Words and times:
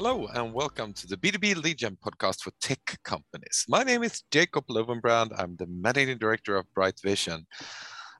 Hello 0.00 0.28
and 0.32 0.54
welcome 0.54 0.92
to 0.92 1.08
the 1.08 1.16
B2B 1.16 1.60
Lead 1.60 1.78
Gen 1.78 1.96
podcast 1.96 2.42
for 2.42 2.52
tech 2.60 2.78
companies. 3.02 3.64
My 3.68 3.82
name 3.82 4.04
is 4.04 4.22
Jacob 4.30 4.64
Löwenbrand. 4.68 5.36
I'm 5.36 5.56
the 5.56 5.66
managing 5.66 6.18
director 6.18 6.54
of 6.54 6.72
Bright 6.72 7.00
Vision, 7.02 7.44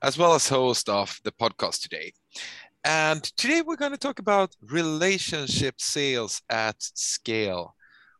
as 0.03 0.17
well 0.17 0.33
as 0.33 0.49
host 0.49 0.89
of 0.89 1.17
the 1.23 1.31
podcast 1.31 1.81
today. 1.81 2.11
And 2.83 3.23
today 3.37 3.61
we're 3.61 3.77
going 3.77 3.93
to 3.93 3.97
talk 3.97 4.19
about 4.19 4.57
relationship 4.61 5.79
sales 5.79 6.41
at 6.49 6.75
scale 6.79 7.75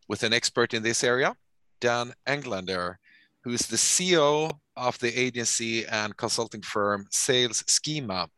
with 0.07 0.23
an 0.23 0.31
expert 0.31 0.73
in 0.73 0.81
this 0.81 1.03
area, 1.03 1.35
Dan 1.81 2.13
Englander, 2.25 2.97
who 3.43 3.51
is 3.51 3.67
the 3.67 3.75
CEO 3.75 4.57
of 4.77 4.97
the 4.99 5.13
agency 5.19 5.85
and 5.85 6.15
consulting 6.15 6.61
firm 6.61 7.07
Sales 7.11 7.65
Schema 7.67 8.29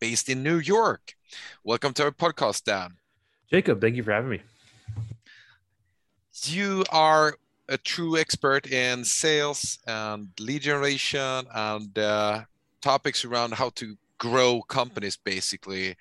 based 0.00 0.30
in 0.30 0.42
New 0.42 0.56
York. 0.56 1.12
Welcome 1.64 1.92
to 1.92 2.04
our 2.04 2.12
podcast, 2.12 2.64
Dan. 2.64 2.96
Jacob, 3.50 3.82
thank 3.82 3.96
you 3.96 4.02
for 4.02 4.12
having 4.12 4.30
me 4.30 4.40
you 6.44 6.84
are 6.90 7.36
a 7.68 7.78
true 7.78 8.18
expert 8.18 8.66
in 8.66 9.04
sales 9.04 9.78
and 9.86 10.28
lead 10.40 10.62
generation 10.62 11.46
and 11.54 11.98
uh, 11.98 12.42
topics 12.82 13.24
around 13.24 13.54
how 13.54 13.70
to 13.70 13.96
grow 14.18 14.62
companies 14.62 15.16
basically. 15.16 15.96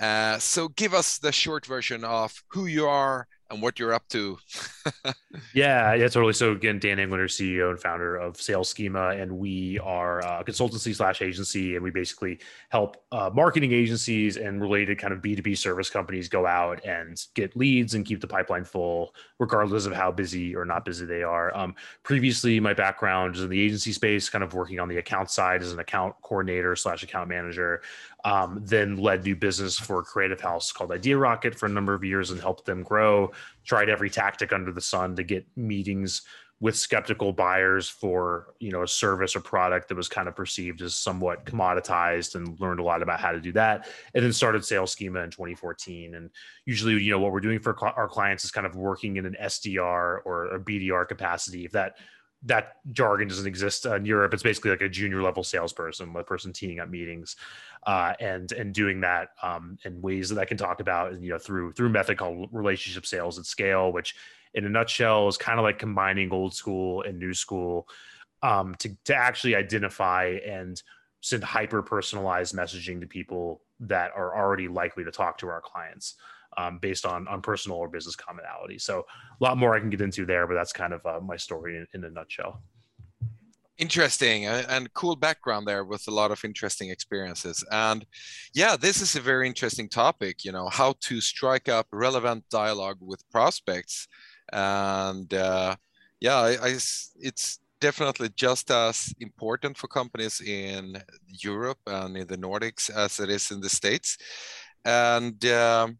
Uh, 0.00 0.38
so 0.38 0.68
give 0.68 0.94
us 0.94 1.18
the 1.18 1.30
short 1.30 1.66
version 1.66 2.04
of 2.04 2.42
who 2.48 2.66
you 2.66 2.86
are 2.86 3.26
and 3.50 3.60
what 3.60 3.78
you're 3.78 3.92
up 3.92 4.06
to. 4.08 4.38
yeah, 5.54 5.94
yeah, 5.94 6.08
totally. 6.08 6.32
So 6.32 6.52
again, 6.52 6.78
Dan 6.78 6.98
Englander, 6.98 7.26
CEO 7.26 7.70
and 7.70 7.80
founder 7.80 8.16
of 8.16 8.40
Sales 8.40 8.68
Schema, 8.68 9.08
and 9.08 9.38
we 9.38 9.78
are 9.80 10.20
a 10.20 10.44
consultancy 10.44 10.94
slash 10.94 11.22
agency, 11.22 11.74
and 11.74 11.84
we 11.84 11.90
basically 11.90 12.38
help 12.68 12.96
uh, 13.12 13.30
marketing 13.32 13.72
agencies 13.72 14.36
and 14.36 14.60
related 14.60 14.98
kind 14.98 15.12
of 15.12 15.20
B 15.20 15.34
two 15.34 15.42
B 15.42 15.54
service 15.54 15.90
companies 15.90 16.28
go 16.28 16.46
out 16.46 16.84
and 16.84 17.22
get 17.34 17.56
leads 17.56 17.94
and 17.94 18.04
keep 18.06 18.20
the 18.20 18.26
pipeline 18.26 18.64
full, 18.64 19.14
regardless 19.38 19.86
of 19.86 19.92
how 19.92 20.10
busy 20.10 20.54
or 20.54 20.64
not 20.64 20.84
busy 20.84 21.04
they 21.04 21.22
are. 21.22 21.56
Um, 21.56 21.74
previously, 22.02 22.60
my 22.60 22.74
background 22.74 23.36
is 23.36 23.42
in 23.42 23.50
the 23.50 23.60
agency 23.60 23.92
space, 23.92 24.28
kind 24.28 24.44
of 24.44 24.54
working 24.54 24.80
on 24.80 24.88
the 24.88 24.98
account 24.98 25.30
side 25.30 25.62
as 25.62 25.72
an 25.72 25.78
account 25.78 26.14
coordinator 26.22 26.76
slash 26.76 27.02
account 27.02 27.28
manager. 27.28 27.82
Um, 28.24 28.60
then 28.62 28.96
led 28.98 29.24
new 29.24 29.34
business 29.34 29.78
for 29.78 30.00
a 30.00 30.02
creative 30.02 30.42
house 30.42 30.72
called 30.72 30.92
Idea 30.92 31.16
Rocket 31.16 31.54
for 31.54 31.64
a 31.66 31.70
number 31.70 31.94
of 31.94 32.04
years 32.04 32.30
and 32.30 32.40
helped 32.40 32.66
them 32.66 32.82
grow. 32.82 33.32
Tried 33.64 33.88
every 33.88 34.10
tactic 34.10 34.52
under 34.52 34.72
the 34.72 34.80
sun 34.80 35.16
to 35.16 35.22
get 35.22 35.46
meetings 35.56 36.22
with 36.60 36.76
skeptical 36.76 37.32
buyers 37.32 37.88
for 37.88 38.54
you 38.60 38.70
know 38.70 38.82
a 38.82 38.88
service 38.88 39.34
or 39.34 39.40
product 39.40 39.88
that 39.88 39.96
was 39.96 40.08
kind 40.08 40.28
of 40.28 40.36
perceived 40.36 40.82
as 40.82 40.94
somewhat 40.94 41.46
commoditized 41.46 42.34
and 42.34 42.60
learned 42.60 42.80
a 42.80 42.82
lot 42.82 43.02
about 43.02 43.18
how 43.18 43.32
to 43.32 43.40
do 43.40 43.50
that 43.50 43.88
and 44.14 44.22
then 44.22 44.32
started 44.32 44.62
sales 44.62 44.92
schema 44.92 45.20
in 45.20 45.30
2014 45.30 46.14
and 46.14 46.30
usually 46.66 47.02
you 47.02 47.10
know 47.10 47.18
what 47.18 47.32
we're 47.32 47.40
doing 47.40 47.58
for 47.58 47.74
our 47.96 48.08
clients 48.08 48.44
is 48.44 48.50
kind 48.50 48.66
of 48.66 48.76
working 48.76 49.16
in 49.16 49.24
an 49.24 49.36
sdr 49.44 50.18
or 50.26 50.54
a 50.54 50.60
bdr 50.60 51.08
capacity. 51.08 51.64
If 51.64 51.72
that 51.72 51.96
that 52.42 52.76
jargon 52.92 53.28
doesn't 53.28 53.46
exist 53.46 53.84
in 53.84 54.04
Europe. 54.04 54.32
It's 54.32 54.42
basically 54.42 54.70
like 54.70 54.80
a 54.80 54.88
junior 54.88 55.22
level 55.22 55.44
salesperson, 55.44 56.14
a 56.16 56.24
person 56.24 56.52
teeing 56.52 56.80
up 56.80 56.88
meetings, 56.88 57.36
uh, 57.86 58.14
and 58.18 58.50
and 58.52 58.72
doing 58.72 59.00
that 59.00 59.30
um, 59.42 59.78
in 59.84 60.00
ways 60.00 60.30
that 60.30 60.38
I 60.38 60.44
can 60.46 60.56
talk 60.56 60.80
about, 60.80 61.20
you 61.20 61.30
know, 61.30 61.38
through 61.38 61.72
through 61.72 61.90
method 61.90 62.16
called 62.16 62.48
relationship 62.52 63.04
sales 63.04 63.38
at 63.38 63.44
scale, 63.44 63.92
which 63.92 64.14
in 64.54 64.64
a 64.64 64.68
nutshell 64.68 65.28
is 65.28 65.36
kind 65.36 65.58
of 65.58 65.64
like 65.64 65.78
combining 65.78 66.32
old 66.32 66.54
school 66.54 67.02
and 67.02 67.18
new 67.18 67.34
school 67.34 67.86
um, 68.42 68.74
to 68.78 68.90
to 69.04 69.14
actually 69.14 69.54
identify 69.54 70.38
and 70.46 70.82
send 71.20 71.44
hyper 71.44 71.82
personalized 71.82 72.54
messaging 72.54 73.00
to 73.00 73.06
people 73.06 73.60
that 73.80 74.10
are 74.16 74.34
already 74.34 74.68
likely 74.68 75.04
to 75.04 75.10
talk 75.10 75.36
to 75.38 75.48
our 75.48 75.60
clients 75.60 76.16
um, 76.56 76.78
based 76.78 77.06
on 77.06 77.28
on 77.28 77.42
personal 77.42 77.78
or 77.78 77.88
business 77.88 78.16
commonality. 78.16 78.78
So 78.78 79.06
a 79.40 79.44
lot 79.44 79.58
more 79.58 79.74
I 79.74 79.80
can 79.80 79.90
get 79.90 80.00
into 80.00 80.26
there, 80.26 80.46
but 80.46 80.54
that's 80.54 80.72
kind 80.72 80.92
of 80.92 81.04
uh, 81.06 81.20
my 81.20 81.36
story 81.36 81.76
in, 81.76 81.86
in 81.94 82.04
a 82.04 82.10
nutshell. 82.10 82.62
Interesting 83.78 84.44
and 84.44 84.92
cool 84.92 85.16
background 85.16 85.66
there 85.66 85.84
with 85.84 86.06
a 86.06 86.10
lot 86.10 86.30
of 86.30 86.44
interesting 86.44 86.90
experiences. 86.90 87.64
And 87.70 88.04
yeah, 88.52 88.76
this 88.76 89.00
is 89.00 89.16
a 89.16 89.22
very 89.22 89.46
interesting 89.46 89.88
topic. 89.88 90.44
You 90.44 90.52
know 90.52 90.68
how 90.68 90.96
to 91.00 91.20
strike 91.20 91.68
up 91.68 91.86
relevant 91.90 92.44
dialogue 92.50 92.98
with 93.00 93.28
prospects, 93.30 94.06
and 94.52 95.32
uh, 95.32 95.76
yeah, 96.20 96.36
I, 96.36 96.50
I, 96.62 96.68
it's 96.68 97.60
definitely 97.80 98.28
just 98.36 98.70
as 98.70 99.12
important 99.20 99.76
for 99.78 99.88
companies 99.88 100.40
in 100.40 101.02
Europe 101.26 101.78
and 101.86 102.16
in 102.16 102.26
the 102.26 102.36
Nordics 102.36 102.90
as 102.90 103.18
it 103.18 103.30
is 103.30 103.50
in 103.50 103.60
the 103.60 103.68
States. 103.70 104.18
And 104.84 105.44
um, 105.46 105.98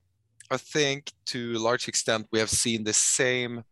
I 0.50 0.56
think 0.56 1.12
to 1.27 1.55
a 1.56 1.59
large 1.59 1.87
extent 1.87 2.27
we 2.33 2.41
have 2.41 2.50
seen 2.50 2.83
the 2.83 2.93
same 2.93 3.62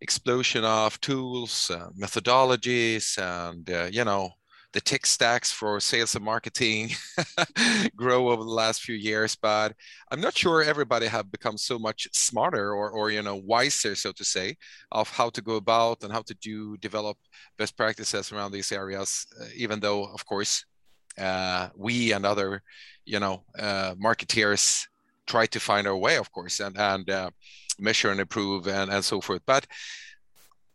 explosion 0.00 0.64
of 0.64 1.00
tools, 1.00 1.70
uh, 1.70 1.90
methodologies, 2.00 3.18
and 3.18 3.68
uh, 3.70 3.88
you 3.92 4.04
know 4.04 4.30
the 4.72 4.80
tech 4.80 5.06
stacks 5.06 5.50
for 5.50 5.80
sales 5.80 6.14
and 6.14 6.24
marketing 6.24 6.90
grow 7.96 8.28
over 8.28 8.44
the 8.44 8.50
last 8.50 8.82
few 8.82 8.94
years. 8.94 9.34
But 9.36 9.74
I'm 10.10 10.20
not 10.20 10.36
sure 10.36 10.62
everybody 10.62 11.06
have 11.06 11.32
become 11.32 11.56
so 11.58 11.78
much 11.78 12.08
smarter 12.12 12.74
or 12.74 12.90
or 12.90 13.10
you 13.10 13.22
know 13.22 13.36
wiser, 13.36 13.94
so 13.94 14.12
to 14.12 14.24
say, 14.24 14.56
of 14.92 15.10
how 15.10 15.30
to 15.30 15.42
go 15.42 15.56
about 15.56 16.02
and 16.02 16.12
how 16.12 16.22
to 16.22 16.34
do 16.34 16.76
develop 16.78 17.18
best 17.58 17.76
practices 17.76 18.32
around 18.32 18.52
these 18.52 18.72
areas. 18.72 19.26
Uh, 19.40 19.46
even 19.56 19.80
though, 19.80 20.04
of 20.04 20.24
course, 20.24 20.64
uh, 21.18 21.68
we 21.76 22.12
and 22.12 22.24
other 22.24 22.62
you 23.04 23.20
know 23.20 23.44
uh, 23.58 23.94
marketeers 24.02 24.86
try 25.28 25.46
to 25.46 25.60
find 25.60 25.86
our 25.86 25.96
way, 25.96 26.16
of 26.16 26.32
course, 26.32 26.60
and 26.60 26.76
and 26.76 27.08
uh, 27.10 27.30
measure 27.78 28.10
and 28.10 28.20
improve 28.20 28.66
and 28.66 28.90
and 28.90 29.04
so 29.04 29.20
forth. 29.20 29.42
But 29.46 29.66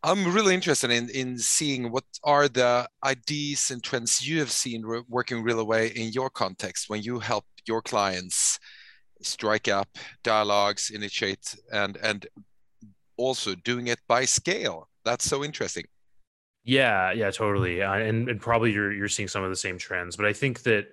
I'm 0.02 0.34
really 0.34 0.54
interested 0.54 0.90
in 0.90 1.08
in 1.10 1.38
seeing 1.38 1.90
what 1.90 2.04
are 2.22 2.48
the 2.48 2.88
ideas 3.02 3.70
and 3.70 3.82
trends 3.82 4.26
you 4.26 4.38
have 4.40 4.50
seen 4.50 4.84
working 5.08 5.42
really 5.42 5.64
well 5.64 5.88
in 5.94 6.12
your 6.12 6.30
context 6.30 6.88
when 6.88 7.02
you 7.02 7.18
help 7.18 7.44
your 7.66 7.82
clients 7.82 8.58
strike 9.22 9.68
up 9.68 9.88
dialogues, 10.22 10.90
initiate, 10.90 11.54
and 11.72 11.96
and 12.02 12.26
also 13.16 13.54
doing 13.54 13.86
it 13.88 14.00
by 14.08 14.24
scale. 14.24 14.88
That's 15.04 15.24
so 15.24 15.44
interesting. 15.44 15.84
Yeah, 16.64 17.12
yeah, 17.12 17.30
totally, 17.30 17.82
uh, 17.82 17.94
and 17.94 18.28
and 18.28 18.40
probably 18.40 18.72
you're 18.72 18.92
you're 18.92 19.08
seeing 19.08 19.28
some 19.28 19.44
of 19.44 19.50
the 19.50 19.56
same 19.56 19.78
trends, 19.78 20.16
but 20.16 20.26
I 20.26 20.32
think 20.32 20.62
that 20.62 20.86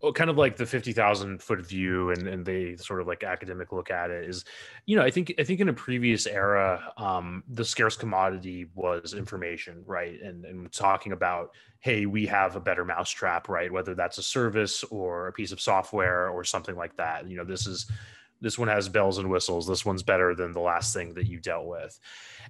well, 0.00 0.12
kind 0.12 0.30
of 0.30 0.38
like 0.38 0.56
the 0.56 0.66
50,000 0.66 1.42
foot 1.42 1.66
view 1.66 2.10
and, 2.10 2.28
and 2.28 2.46
they 2.46 2.76
sort 2.76 3.00
of 3.00 3.08
like 3.08 3.24
academic 3.24 3.72
look 3.72 3.90
at 3.90 4.10
it 4.10 4.28
is, 4.28 4.44
you 4.86 4.96
know, 4.96 5.02
I 5.02 5.10
think, 5.10 5.34
I 5.38 5.44
think 5.44 5.58
in 5.60 5.68
a 5.68 5.72
previous 5.72 6.26
era, 6.26 6.92
um, 6.96 7.42
the 7.48 7.64
scarce 7.64 7.96
commodity 7.96 8.66
was 8.74 9.12
information, 9.12 9.82
right. 9.86 10.20
And, 10.20 10.44
and 10.44 10.72
talking 10.72 11.12
about, 11.12 11.54
Hey, 11.80 12.06
we 12.06 12.26
have 12.26 12.54
a 12.54 12.60
better 12.60 12.84
mousetrap, 12.84 13.48
right. 13.48 13.72
Whether 13.72 13.94
that's 13.94 14.18
a 14.18 14.22
service 14.22 14.84
or 14.84 15.28
a 15.28 15.32
piece 15.32 15.52
of 15.52 15.60
software 15.60 16.28
or 16.28 16.44
something 16.44 16.76
like 16.76 16.96
that, 16.96 17.28
you 17.28 17.36
know, 17.36 17.44
this 17.44 17.66
is, 17.66 17.90
this 18.40 18.58
one 18.58 18.68
has 18.68 18.88
bells 18.88 19.18
and 19.18 19.30
whistles. 19.30 19.66
This 19.66 19.84
one's 19.84 20.02
better 20.02 20.34
than 20.34 20.52
the 20.52 20.60
last 20.60 20.94
thing 20.94 21.14
that 21.14 21.26
you 21.26 21.40
dealt 21.40 21.66
with. 21.66 21.98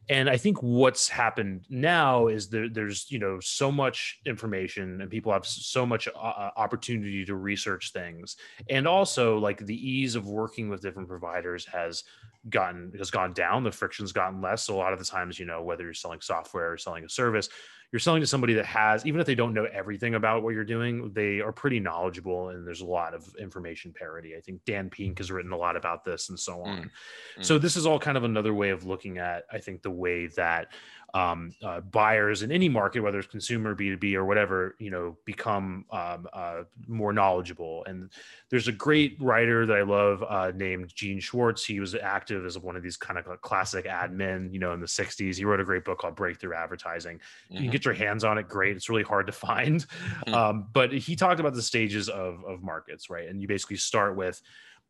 And 0.09 0.31
i 0.31 0.37
think 0.37 0.63
what's 0.63 1.09
happened 1.09 1.65
now 1.69 2.29
is 2.29 2.49
there, 2.49 2.69
there's 2.69 3.11
you 3.11 3.19
know 3.19 3.41
so 3.41 3.73
much 3.73 4.21
information 4.25 5.01
and 5.01 5.11
people 5.11 5.33
have 5.33 5.47
so 5.47 5.85
much 5.85 6.09
uh, 6.09 6.11
uh, 6.19 6.51
opportunity 6.57 7.25
to 7.25 7.35
research 7.35 7.93
things. 7.93 8.37
And 8.69 8.87
also 8.87 9.39
like 9.39 9.65
the 9.65 9.89
ease 9.89 10.15
of 10.15 10.29
working 10.29 10.69
with 10.69 10.83
different 10.83 11.09
providers 11.09 11.67
has 11.67 12.05
gotten 12.49 12.93
has 12.99 13.11
gone 13.11 13.33
down. 13.33 13.65
The 13.65 13.73
friction's 13.73 14.13
gotten 14.13 14.41
less. 14.41 14.65
So 14.65 14.75
a 14.75 14.79
lot 14.79 14.93
of 14.93 14.99
the 14.99 15.05
times 15.05 15.39
you 15.39 15.47
know 15.47 15.63
whether 15.63 15.85
you're 15.85 15.95
selling 15.95 16.21
software 16.21 16.73
or 16.73 16.79
selling 16.79 17.05
a 17.05 17.09
service 17.09 17.49
you're 17.93 18.01
selling 18.01 18.21
to 18.21 18.27
somebody 18.27 18.55
that 18.55 18.67
has 18.67 19.07
even 19.07 19.21
if 19.21 19.27
they 19.27 19.35
don't 19.35 19.55
know 19.55 19.67
everything 19.73 20.15
about 20.15 20.43
what 20.43 20.55
you're 20.55 20.65
doing 20.65 21.11
they 21.15 21.41
are 21.41 21.53
pretty 21.53 21.81
knowledgeable 21.81 22.51
and 22.51 22.67
there's 22.67 22.81
a 22.81 22.87
lot 22.87 23.15
of 23.15 23.25
information 23.39 23.93
parity 23.93 24.37
i 24.37 24.41
think 24.41 24.63
dan 24.65 24.91
pink 24.91 25.19
has 25.19 25.31
written 25.31 25.53
a 25.53 25.57
lot 25.57 25.77
about 25.77 26.05
this 26.05 26.29
and 26.29 26.39
so 26.39 26.63
on 26.63 26.79
mm. 26.79 26.91
Mm. 27.39 27.45
so 27.45 27.59
this 27.59 27.77
is 27.77 27.87
all 27.87 27.99
kind 27.99 28.17
of 28.17 28.25
another 28.25 28.55
way 28.55 28.71
of 28.71 28.85
looking 28.85 29.19
at 29.19 29.45
i 29.53 29.59
think 29.59 29.83
the 29.83 29.91
way 29.91 30.27
that 30.29 30.69
um, 31.15 31.55
uh, 31.63 31.81
buyers 31.81 32.43
in 32.43 32.53
any 32.53 32.69
market, 32.69 33.01
whether 33.01 33.19
it's 33.19 33.29
consumer, 33.29 33.75
B2B, 33.75 34.15
or 34.15 34.25
whatever, 34.25 34.77
you 34.79 34.91
know, 34.91 35.17
become 35.25 35.87
um, 35.91 36.29
uh, 36.33 36.65
more 36.87 37.13
knowledgeable. 37.13 37.85
And 37.87 38.11
there's 38.51 38.69
a 38.69 38.73
great 38.73 39.17
writer 39.21 39.65
that 39.65 39.77
I 39.77 39.83
love 39.83 40.23
uh, 40.29 40.53
named 40.55 40.95
Gene 40.95 41.21
Schwartz. 41.21 41.65
He 41.65 41.81
was 41.81 41.95
active 41.95 42.45
as 42.45 42.59
one 42.59 42.77
of 42.77 42.83
these 42.83 42.97
kind 42.97 43.19
of 43.19 43.41
classic 43.41 43.87
admin, 43.87 44.53
you 44.53 44.59
know, 44.59 44.73
in 44.73 44.81
the 44.81 44.87
60s. 44.87 45.37
He 45.37 45.45
wrote 45.45 45.61
a 45.61 45.65
great 45.65 45.85
book 45.85 45.99
called 45.99 46.17
Breakthrough 46.17 46.55
Advertising. 46.55 47.17
Mm-hmm. 47.17 47.53
You 47.53 47.59
can 47.59 47.67
mm-hmm. 47.67 47.73
get 47.73 47.85
your 47.87 47.95
hands 47.95 48.25
on 48.25 48.37
it, 48.37 48.49
great. 48.49 48.77
It's 48.77 48.91
really 48.91 49.03
hard 49.03 49.27
to 49.27 49.33
find. 49.33 49.87
Mm-hmm. 49.87 50.35
Um, 50.35 50.67
but 50.73 50.93
he 50.93 51.17
talked 51.17 51.41
about 51.41 51.55
the 51.55 51.63
stages 51.63 52.09
of, 52.09 52.45
of 52.45 52.63
markets, 52.63 53.09
right? 53.09 53.29
And 53.29 53.41
you 53.41 53.49
basically 53.49 53.77
start 53.77 54.15
with, 54.15 54.43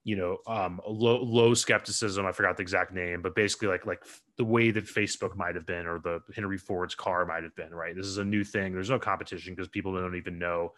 you 0.08 0.16
know 0.16 0.38
um 0.46 0.80
low 0.86 1.22
low 1.22 1.54
skepticism 1.54 2.24
i 2.26 2.32
forgot 2.32 2.56
the 2.56 2.62
exact 2.62 2.92
name 2.92 3.20
but 3.20 3.34
basically 3.34 3.68
like 3.68 3.84
like 3.86 4.02
the 4.36 4.44
way 4.44 4.70
that 4.70 4.84
facebook 4.84 5.36
might 5.36 5.54
have 5.54 5.66
been 5.66 5.86
or 5.86 5.98
the 5.98 6.20
henry 6.34 6.58
ford's 6.58 6.94
car 6.94 7.26
might 7.26 7.42
have 7.42 7.54
been 7.54 7.68
right? 7.78 7.94
This 7.96 8.06
is 8.06 8.18
a 8.18 8.24
new 8.24 8.44
thing. 8.44 8.72
There's 8.72 8.90
no 8.90 8.98
competition 8.98 9.54
because 9.54 9.68
people 9.68 9.94
don't 9.94 10.16
even 10.16 10.38
know 10.38 10.72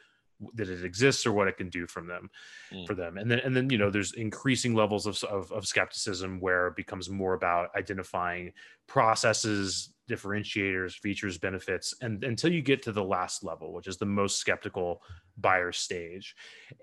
that 0.54 0.68
it 0.68 0.84
exists 0.84 1.26
or 1.26 1.32
what 1.32 1.48
it 1.48 1.56
can 1.56 1.68
do 1.68 1.86
from 1.86 2.06
them 2.06 2.30
mm. 2.72 2.86
for 2.86 2.94
them 2.94 3.18
and 3.18 3.30
then 3.30 3.38
and 3.40 3.54
then 3.54 3.68
you 3.70 3.78
know 3.78 3.90
there's 3.90 4.12
increasing 4.12 4.74
levels 4.74 5.06
of, 5.06 5.22
of, 5.24 5.50
of 5.52 5.66
skepticism 5.66 6.40
where 6.40 6.68
it 6.68 6.76
becomes 6.76 7.10
more 7.10 7.34
about 7.34 7.68
identifying 7.76 8.52
processes 8.86 9.90
differentiators, 10.10 10.94
features, 10.94 11.38
benefits, 11.38 11.94
and 12.00 12.24
until 12.24 12.52
you 12.52 12.60
get 12.60 12.82
to 12.82 12.92
the 12.92 13.02
last 13.02 13.44
level, 13.44 13.72
which 13.72 13.86
is 13.86 13.96
the 13.96 14.04
most 14.04 14.38
skeptical 14.38 15.02
buyer 15.38 15.70
stage. 15.70 16.34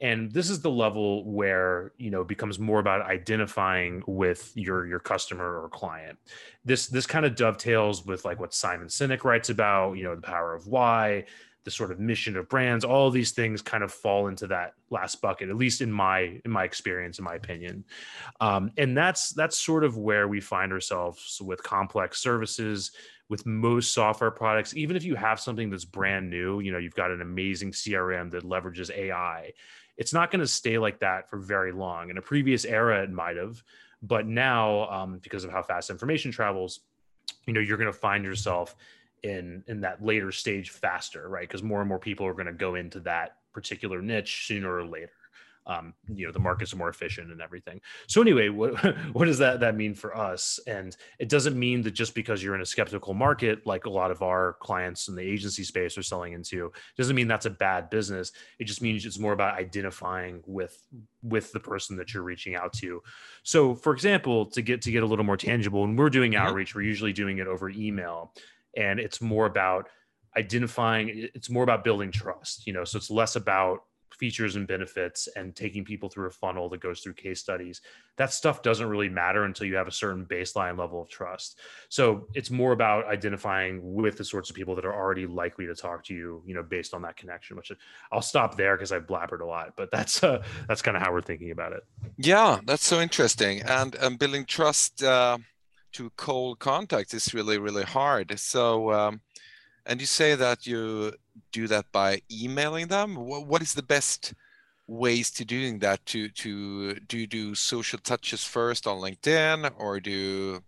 And 0.01 0.31
this 0.31 0.49
is 0.49 0.61
the 0.61 0.71
level 0.71 1.29
where, 1.29 1.91
you 1.97 2.09
know, 2.09 2.23
becomes 2.23 2.57
more 2.57 2.79
about 2.79 3.01
identifying 3.01 4.01
with 4.07 4.51
your 4.55 4.87
your 4.87 4.99
customer 4.99 5.61
or 5.61 5.67
client. 5.69 6.17
This 6.63 6.87
this 6.87 7.05
kind 7.05 7.25
of 7.25 7.35
dovetails 7.35 8.05
with 8.05 8.23
like 8.23 8.39
what 8.39 8.53
Simon 8.53 8.87
Sinek 8.87 9.25
writes 9.25 9.49
about, 9.49 9.93
you 9.93 10.05
know, 10.05 10.15
the 10.15 10.21
power 10.21 10.55
of 10.55 10.67
why, 10.67 11.25
the 11.67 11.71
sort 11.71 11.91
of 11.91 11.99
mission 11.99 12.37
of 12.37 12.47
brands 12.47 12.85
all 12.85 13.11
these 13.11 13.31
things 13.31 13.61
kind 13.61 13.83
of 13.83 13.91
fall 13.91 14.27
into 14.27 14.47
that 14.47 14.75
last 14.89 15.21
bucket 15.21 15.49
at 15.49 15.57
least 15.57 15.81
in 15.81 15.91
my 15.91 16.39
in 16.45 16.49
my 16.49 16.63
experience 16.63 17.19
in 17.19 17.25
my 17.25 17.35
opinion. 17.35 17.83
Um, 18.39 18.71
and 18.77 18.95
that's 18.95 19.31
that's 19.31 19.59
sort 19.59 19.83
of 19.83 19.97
where 19.97 20.29
we 20.29 20.39
find 20.39 20.71
ourselves 20.71 21.41
with 21.43 21.61
complex 21.61 22.21
services 22.21 22.93
with 23.27 23.45
most 23.45 23.93
software 23.93 24.31
products. 24.31 24.77
Even 24.77 24.95
if 24.95 25.03
you 25.03 25.15
have 25.15 25.41
something 25.41 25.69
that's 25.69 25.83
brand 25.83 26.29
new 26.29 26.61
you 26.61 26.71
know 26.71 26.77
you've 26.77 26.95
got 26.95 27.11
an 27.11 27.21
amazing 27.21 27.73
crm 27.73 28.31
that 28.31 28.45
leverages 28.45 28.89
ai 28.95 29.51
it's 29.97 30.13
not 30.13 30.31
going 30.31 30.39
to 30.39 30.47
stay 30.47 30.77
like 30.77 30.99
that 30.99 31.29
for 31.29 31.37
very 31.37 31.73
long. 31.73 32.09
In 32.09 32.17
a 32.17 32.21
previous 32.21 32.63
era 32.63 33.03
it 33.03 33.11
might 33.11 33.35
have 33.35 33.61
but 34.01 34.25
now 34.25 34.89
um, 34.89 35.17
because 35.17 35.43
of 35.43 35.51
how 35.51 35.63
fast 35.63 35.89
information 35.89 36.31
travels 36.31 36.79
you 37.45 37.51
know 37.51 37.59
you're 37.59 37.75
going 37.75 37.91
to 37.91 37.99
find 37.99 38.23
yourself 38.23 38.77
in 39.23 39.63
in 39.67 39.81
that 39.81 40.03
later 40.03 40.31
stage 40.31 40.69
faster 40.69 41.27
right? 41.27 41.47
Because 41.47 41.63
more 41.63 41.79
and 41.79 41.89
more 41.89 41.99
people 41.99 42.25
are 42.25 42.33
going 42.33 42.47
to 42.47 42.53
go 42.53 42.75
into 42.75 42.99
that 43.01 43.37
particular 43.53 44.01
niche 44.01 44.45
sooner 44.47 44.73
or 44.73 44.85
later. 44.85 45.11
Um, 45.65 45.93
you 46.07 46.25
know 46.25 46.31
the 46.31 46.39
markets 46.39 46.71
are 46.71 46.77
more 46.77 46.87
efficient 46.87 47.29
and 47.29 47.41
everything. 47.41 47.81
So 48.07 48.21
anyway 48.21 48.47
what, 48.47 48.73
what 49.11 49.25
does 49.25 49.37
that 49.39 49.59
that 49.59 49.75
mean 49.75 49.95
for 49.95 50.15
us? 50.15 50.61
And 50.65 50.95
it 51.19 51.27
doesn't 51.27 51.59
mean 51.59 51.81
that 51.81 51.91
just 51.91 52.15
because 52.15 52.41
you're 52.41 52.55
in 52.55 52.61
a 52.61 52.65
skeptical 52.65 53.13
market 53.13 53.67
like 53.67 53.85
a 53.85 53.89
lot 53.89 54.09
of 54.09 54.21
our 54.21 54.53
clients 54.61 55.09
in 55.09 55.15
the 55.15 55.21
agency 55.21 55.65
space 55.65 55.97
are 55.97 56.03
selling 56.03 56.31
into 56.31 56.71
doesn't 56.97 57.17
mean 57.17 57.27
that's 57.27 57.47
a 57.47 57.49
bad 57.49 57.89
business. 57.89 58.31
It 58.59 58.63
just 58.63 58.81
means 58.81 59.05
it's 59.05 59.19
more 59.19 59.33
about 59.33 59.59
identifying 59.59 60.41
with 60.45 60.81
with 61.21 61.51
the 61.51 61.59
person 61.59 61.97
that 61.97 62.13
you're 62.13 62.23
reaching 62.23 62.55
out 62.55 62.71
to. 62.73 63.03
So 63.43 63.75
for 63.75 63.91
example 63.91 64.45
to 64.45 64.61
get 64.61 64.81
to 64.83 64.91
get 64.91 65.03
a 65.03 65.05
little 65.05 65.25
more 65.25 65.35
tangible 65.35 65.81
when 65.81 65.97
we're 65.97 66.09
doing 66.09 66.31
mm-hmm. 66.31 66.47
outreach 66.47 66.75
we're 66.75 66.83
usually 66.83 67.11
doing 67.11 67.39
it 67.39 67.47
over 67.47 67.69
email 67.69 68.31
and 68.77 68.99
it's 68.99 69.19
more 69.19 69.45
about 69.45 69.89
identifying 70.37 71.27
it's 71.33 71.49
more 71.49 71.63
about 71.63 71.83
building 71.83 72.11
trust 72.11 72.65
you 72.65 72.71
know 72.71 72.83
so 72.83 72.97
it's 72.97 73.09
less 73.09 73.35
about 73.35 73.81
features 74.17 74.55
and 74.55 74.67
benefits 74.67 75.27
and 75.35 75.55
taking 75.55 75.85
people 75.85 76.09
through 76.09 76.27
a 76.27 76.31
funnel 76.31 76.69
that 76.69 76.79
goes 76.79 77.01
through 77.01 77.13
case 77.13 77.39
studies. 77.39 77.81
That 78.17 78.33
stuff 78.33 78.61
doesn't 78.61 78.87
really 78.87 79.09
matter 79.09 79.43
until 79.43 79.67
you 79.67 79.75
have 79.75 79.87
a 79.87 79.91
certain 79.91 80.25
baseline 80.25 80.77
level 80.77 81.01
of 81.01 81.09
trust. 81.09 81.59
So 81.89 82.27
it's 82.33 82.49
more 82.49 82.71
about 82.71 83.05
identifying 83.05 83.79
with 83.93 84.17
the 84.17 84.23
sorts 84.23 84.49
of 84.49 84.55
people 84.55 84.75
that 84.75 84.85
are 84.85 84.95
already 84.95 85.27
likely 85.27 85.67
to 85.67 85.75
talk 85.75 86.03
to 86.05 86.13
you 86.13 86.41
you 86.45 86.53
know 86.53 86.63
based 86.63 86.93
on 86.93 87.01
that 87.01 87.15
connection 87.17 87.55
which 87.57 87.71
i'll 88.11 88.21
stop 88.21 88.55
there 88.55 88.75
because 88.75 88.91
i've 88.91 89.05
blabbered 89.05 89.41
a 89.41 89.45
lot 89.45 89.73
but 89.75 89.89
that's 89.91 90.23
uh, 90.23 90.43
that's 90.67 90.81
kind 90.81 90.97
of 90.97 91.03
how 91.03 91.11
we're 91.11 91.21
thinking 91.21 91.51
about 91.51 91.73
it. 91.73 91.83
Yeah 92.17 92.59
that's 92.65 92.85
so 92.85 92.99
interesting. 93.01 93.61
And 93.61 93.95
um, 93.99 94.15
building 94.15 94.45
trust 94.45 95.03
uh 95.03 95.37
to 95.97 96.11
cold 96.15 96.59
contact 96.59 97.13
is 97.13 97.33
really 97.33 97.57
really 97.57 97.83
hard. 97.83 98.39
So 98.39 98.91
um, 98.91 99.21
and 99.85 99.99
you 99.99 100.05
say 100.05 100.35
that 100.35 100.67
you 100.67 101.13
do 101.51 101.67
that 101.67 101.91
by 101.91 102.21
emailing 102.31 102.87
them. 102.87 103.15
What 103.15 103.61
is 103.61 103.73
the 103.73 103.83
best 103.83 104.33
ways 104.85 105.31
to 105.31 105.45
doing 105.45 105.79
that? 105.79 106.05
To 106.07 106.29
to 106.29 106.93
do 107.07 107.17
you 107.17 107.27
do 107.27 107.55
social 107.55 107.99
touches 107.99 108.43
first 108.43 108.85
on 108.85 108.99
linkedin 108.99 109.71
or 109.77 109.99
do 109.99 110.61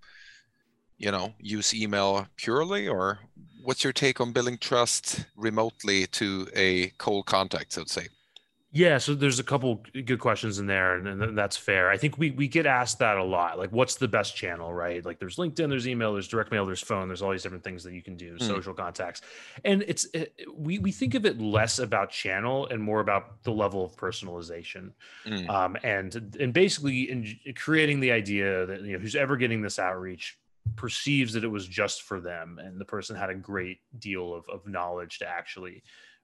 you 0.98 1.12
know 1.12 1.34
use 1.40 1.74
email 1.74 2.28
purely 2.36 2.88
or 2.88 3.20
what's 3.64 3.84
your 3.84 3.94
take 3.94 4.20
on 4.20 4.32
building 4.32 4.58
trust 4.58 5.26
remotely 5.36 6.08
to 6.08 6.48
a 6.56 6.88
cold 6.98 7.26
contact 7.26 7.72
so 7.74 7.84
to 7.84 7.90
say 7.90 8.08
yeah, 8.72 9.00
so 9.00 9.16
there's 9.16 9.40
a 9.40 9.44
couple 9.44 9.82
good 10.06 10.20
questions 10.20 10.60
in 10.60 10.68
there, 10.68 10.96
and, 10.96 11.08
and, 11.08 11.36
that's 11.36 11.58
fair. 11.58 11.90
I 11.90 11.98
think 11.98 12.20
we 12.20 12.30
we 12.30 12.48
get 12.48 12.68
asked 12.68 13.00
that 13.00 13.18
a 13.18 13.24
lot. 13.24 13.58
Like, 13.58 13.72
what's 13.72 13.96
the 13.96 14.08
best 14.08 14.36
channel, 14.36 14.72
right? 14.72 15.04
Like, 15.04 15.18
there's 15.18 15.38
LinkedIn, 15.38 15.70
there's 15.70 15.88
email, 15.88 16.14
there's 16.14 16.28
direct 16.28 16.52
mail, 16.52 16.68
there's 16.68 16.82
phone, 16.82 17.08
there's 17.08 17.24
all 17.24 17.32
these 17.32 17.42
different 17.42 17.64
things 17.64 17.84
that 17.84 17.94
you 17.94 18.04
can 18.04 18.16
do, 18.16 18.36
mm. 18.36 18.44
social 18.44 18.76
contacts, 18.76 19.22
and 19.66 19.84
it's 19.88 20.06
it, 20.14 20.36
we 20.56 20.78
we 20.78 20.92
think 20.92 21.16
of 21.16 21.26
it 21.26 21.42
less 21.42 21.80
about 21.80 22.12
channel 22.12 22.68
and 22.68 22.82
more 22.82 23.00
about 23.00 23.42
the 23.42 23.52
level 23.52 23.84
of 23.84 23.96
personalization, 23.96 24.92
mm. 25.26 25.50
um, 25.50 25.76
and 25.82 26.38
and 26.40 26.54
basically 26.54 27.10
in 27.10 27.26
creating 27.56 28.00
the 28.00 28.12
idea 28.12 28.68
that 28.68 28.82
you 28.82 28.94
know 28.94 29.00
who's 29.00 29.16
ever 29.16 29.36
getting 29.36 29.64
this 29.64 29.80
outreach 29.80 30.38
perceives 30.76 31.34
that 31.34 31.44
it 31.44 31.48
was 31.48 31.66
just 31.66 32.04
for 32.04 32.22
them, 32.22 32.60
and 32.64 32.80
the 32.80 32.86
person 32.86 33.16
had 33.16 33.32
a 33.32 33.36
great 33.36 33.80
deal 33.98 34.32
of 34.32 34.48
of 34.48 34.68
knowledge 34.68 35.18
to 35.20 35.28
actually 35.28 35.82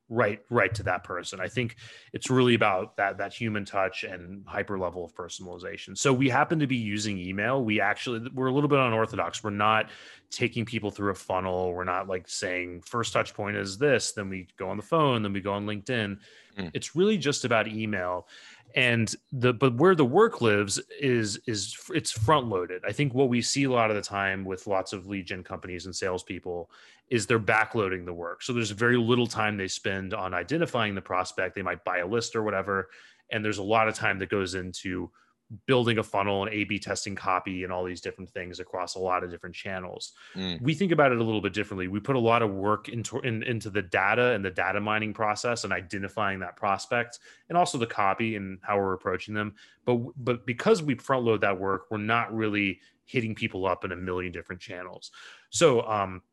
write 0.10 0.42
write 0.50 0.76
to 0.76 0.84
that 0.84 1.04
person. 1.04 1.40
I 1.40 1.48
think 1.48 1.78
it's 2.14 2.30
really 2.30 2.54
about 2.54 2.98
that 2.98 3.18
that 3.18 3.34
human 3.34 3.66
touch 3.66 4.04
and 4.04 4.44
hyper 4.46 4.78
level 4.78 5.04
of 5.04 5.16
personalization. 5.16 5.98
So 5.98 6.14
we 6.14 6.30
happen 6.30 6.60
to 6.60 6.68
be 6.68 6.76
using 6.76 7.18
email. 7.18 7.64
We 7.64 7.82
actually 7.82 8.28
we're 8.34 8.48
a 8.48 8.54
little 8.54 8.70
bit 8.70 8.80
unorthodox. 8.80 9.44
We're 9.44 9.50
not 9.50 9.90
taking 10.30 10.66
people 10.66 10.92
through 10.92 11.12
a 11.12 11.16
funnel. 11.16 11.74
We're 11.74 11.86
not 11.86 12.08
like 12.08 12.28
saying 12.28 12.82
first 12.82 13.14
touch 13.14 13.34
point 13.34 13.58
is 13.58 13.78
this. 13.78 14.12
Then 14.12 14.30
we 14.30 14.48
go 14.58 14.70
on 14.70 14.78
the 14.78 14.84
phone. 14.84 15.24
Then 15.24 15.34
we 15.34 15.42
go 15.42 15.54
on 15.54 15.66
linkedin. 15.66 16.18
Mm. 16.58 16.72
it's 16.74 16.96
really 16.96 17.18
just 17.18 17.44
about 17.44 17.68
email 17.68 18.28
and 18.76 19.16
the 19.32 19.54
but 19.54 19.76
where 19.76 19.96
the 19.96 20.06
work 20.06 20.42
lives 20.42 20.80
is 21.00 21.40
is 21.48 21.76
it's 21.94 22.12
front 22.12 22.48
loaded. 22.48 22.84
I 22.86 22.92
think 22.92 23.14
what 23.14 23.30
we 23.30 23.42
see 23.42 23.64
a 23.64 23.72
lot 23.72 23.90
of 23.90 23.96
the 23.96 24.02
time 24.02 24.44
with 24.44 24.68
lots 24.68 24.92
of 24.92 25.08
lead 25.08 25.26
gen 25.26 25.44
companies 25.44 25.86
and 25.86 25.96
salespeople 25.96 26.70
is 27.10 27.26
they're 27.26 27.40
backloading 27.40 28.06
the 28.06 28.14
work. 28.14 28.44
So 28.44 28.52
there's 28.52 28.72
very 28.72 28.98
little 28.98 29.28
time 29.28 29.56
they 29.56 29.68
spend 29.70 30.14
on 30.14 30.34
identifying 30.34 30.94
the 30.94 31.02
prospect. 31.02 31.56
They 31.56 31.62
might 31.62 31.86
buy 31.86 32.00
a 32.00 32.08
list 32.08 32.36
or 32.36 32.44
whatever, 32.44 32.90
and 33.32 33.44
there's 33.44 33.60
a 33.60 33.64
lot 33.64 33.88
of 33.88 33.96
time 33.96 34.20
that 34.20 34.30
goes 34.30 34.56
into 34.56 35.10
building 35.68 36.00
a 36.00 36.04
funnel 36.04 36.44
and 36.44 36.54
A/B 36.54 36.80
testing 36.80 37.16
copy 37.16 37.64
and 37.64 37.72
all 37.72 37.84
these 37.84 38.02
different 38.02 38.30
things 38.30 38.60
across 38.60 38.96
a 38.96 39.00
lot 39.00 39.24
of 39.24 39.30
different 39.30 39.56
channels. 39.56 40.14
Mm. 40.36 40.62
We 40.62 40.74
think 40.74 40.92
about 40.92 41.12
it 41.12 41.20
a 41.20 41.24
little 41.24 41.42
bit 41.42 41.54
differently. 41.54 41.88
We 41.88 42.00
put 42.00 42.16
a 42.16 42.20
lot 42.20 42.42
of 42.42 42.52
work 42.52 42.90
into 42.90 43.20
in, 43.20 43.44
into 43.44 43.70
the 43.70 43.82
data 43.82 44.32
and 44.32 44.44
the 44.44 44.50
data 44.50 44.80
mining 44.82 45.14
process 45.14 45.64
and 45.64 45.72
identifying 45.72 46.40
that 46.40 46.56
prospect, 46.56 47.20
and 47.50 47.58
also 47.58 47.78
the 47.78 47.86
copy 47.86 48.36
and 48.36 48.60
how 48.64 48.78
we're 48.78 48.94
approaching 48.94 49.34
them. 49.34 49.54
But 49.86 49.98
but 50.18 50.46
because 50.46 50.82
we 50.82 50.96
front 50.96 51.24
load 51.24 51.42
that 51.42 51.60
work, 51.60 51.86
we're 51.92 51.98
not 51.98 52.34
really 52.36 52.80
hitting 53.06 53.36
people 53.36 53.68
up 53.68 53.86
in 53.86 53.92
a 53.92 53.96
million 53.96 54.32
different 54.32 54.60
channels. 54.62 55.12
So 55.52 55.88
um, 55.88 56.24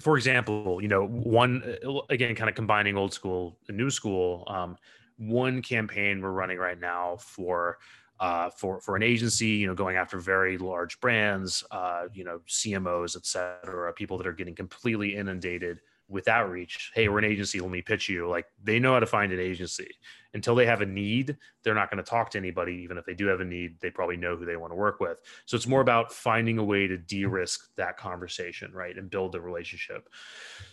for 0.00 0.16
example, 0.16 0.80
you 0.80 0.88
know, 0.88 1.06
one 1.06 1.76
again, 2.08 2.34
kind 2.34 2.48
of 2.48 2.54
combining 2.54 2.96
old 2.96 3.12
school 3.12 3.58
and 3.68 3.76
new 3.76 3.90
school. 3.90 4.44
Um, 4.46 4.76
one 5.16 5.62
campaign 5.62 6.20
we're 6.20 6.30
running 6.30 6.58
right 6.58 6.78
now 6.78 7.16
for 7.20 7.78
uh, 8.20 8.50
for 8.50 8.80
for 8.80 8.96
an 8.96 9.02
agency, 9.02 9.48
you 9.48 9.66
know, 9.66 9.74
going 9.74 9.96
after 9.96 10.18
very 10.18 10.58
large 10.58 11.00
brands, 11.00 11.64
uh, 11.70 12.04
you 12.12 12.24
know, 12.24 12.40
CMOs, 12.48 13.16
et 13.16 13.26
cetera, 13.26 13.92
people 13.92 14.18
that 14.18 14.26
are 14.26 14.32
getting 14.32 14.54
completely 14.54 15.16
inundated 15.16 15.80
with 16.08 16.28
outreach. 16.28 16.92
Hey, 16.94 17.08
we're 17.08 17.18
an 17.18 17.24
agency. 17.24 17.60
Let 17.60 17.70
me 17.70 17.82
pitch 17.82 18.08
you. 18.08 18.28
Like 18.28 18.46
they 18.62 18.78
know 18.78 18.92
how 18.92 19.00
to 19.00 19.06
find 19.06 19.32
an 19.32 19.40
agency. 19.40 19.88
Until 20.34 20.56
they 20.56 20.66
have 20.66 20.80
a 20.80 20.86
need, 20.86 21.36
they're 21.62 21.74
not 21.74 21.90
going 21.90 22.02
to 22.02 22.08
talk 22.08 22.30
to 22.30 22.38
anybody. 22.38 22.74
Even 22.82 22.98
if 22.98 23.04
they 23.04 23.14
do 23.14 23.26
have 23.26 23.40
a 23.40 23.44
need, 23.44 23.80
they 23.80 23.90
probably 23.90 24.16
know 24.16 24.36
who 24.36 24.44
they 24.44 24.56
want 24.56 24.72
to 24.72 24.76
work 24.76 24.98
with. 24.98 25.18
So 25.46 25.56
it's 25.56 25.66
more 25.66 25.80
about 25.80 26.12
finding 26.12 26.58
a 26.58 26.64
way 26.64 26.88
to 26.88 26.98
de-risk 26.98 27.68
that 27.76 27.96
conversation, 27.96 28.72
right, 28.72 28.96
and 28.98 29.08
build 29.08 29.32
the 29.32 29.40
relationship. 29.40 30.08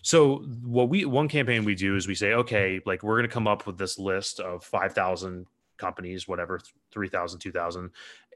So 0.02 0.38
what 0.64 0.90
we 0.90 1.06
one 1.06 1.28
campaign 1.28 1.64
we 1.64 1.76
do 1.76 1.96
is 1.96 2.08
we 2.08 2.16
say, 2.16 2.34
okay, 2.34 2.82
like 2.86 3.04
we're 3.04 3.18
going 3.18 3.30
to 3.30 3.34
come 3.34 3.48
up 3.48 3.68
with 3.68 3.78
this 3.78 4.00
list 4.00 4.40
of 4.40 4.64
five 4.64 4.94
thousand 4.94 5.46
companies, 5.82 6.28
whatever, 6.28 6.62
3,000, 6.92 7.40
2,000. 7.40 7.90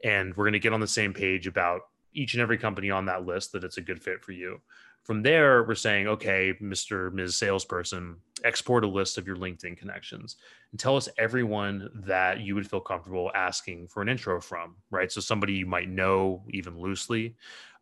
And 0.04 0.36
we're 0.36 0.44
going 0.44 0.52
to 0.52 0.58
get 0.58 0.74
on 0.74 0.80
the 0.80 0.86
same 0.86 1.14
page 1.14 1.46
about 1.46 1.82
each 2.12 2.34
and 2.34 2.42
every 2.42 2.58
company 2.58 2.90
on 2.90 3.06
that 3.06 3.24
list 3.24 3.52
that 3.52 3.64
it's 3.64 3.78
a 3.78 3.82
good 3.82 4.02
fit 4.02 4.22
for 4.22 4.32
you. 4.32 4.60
From 5.04 5.22
there, 5.22 5.62
we're 5.62 5.76
saying, 5.76 6.08
okay, 6.08 6.52
Mr. 6.60 7.12
Ms. 7.12 7.36
Salesperson, 7.36 8.16
export 8.44 8.84
a 8.84 8.88
list 8.88 9.18
of 9.18 9.26
your 9.26 9.36
LinkedIn 9.36 9.76
connections 9.76 10.36
and 10.72 10.80
tell 10.80 10.96
us 10.96 11.08
everyone 11.16 11.88
that 11.94 12.40
you 12.40 12.54
would 12.54 12.68
feel 12.68 12.80
comfortable 12.80 13.30
asking 13.34 13.86
for 13.86 14.02
an 14.02 14.08
intro 14.08 14.40
from, 14.40 14.74
right? 14.90 15.10
So 15.12 15.20
somebody 15.20 15.54
you 15.54 15.66
might 15.66 15.88
know 15.88 16.42
even 16.50 16.78
loosely, 16.78 17.36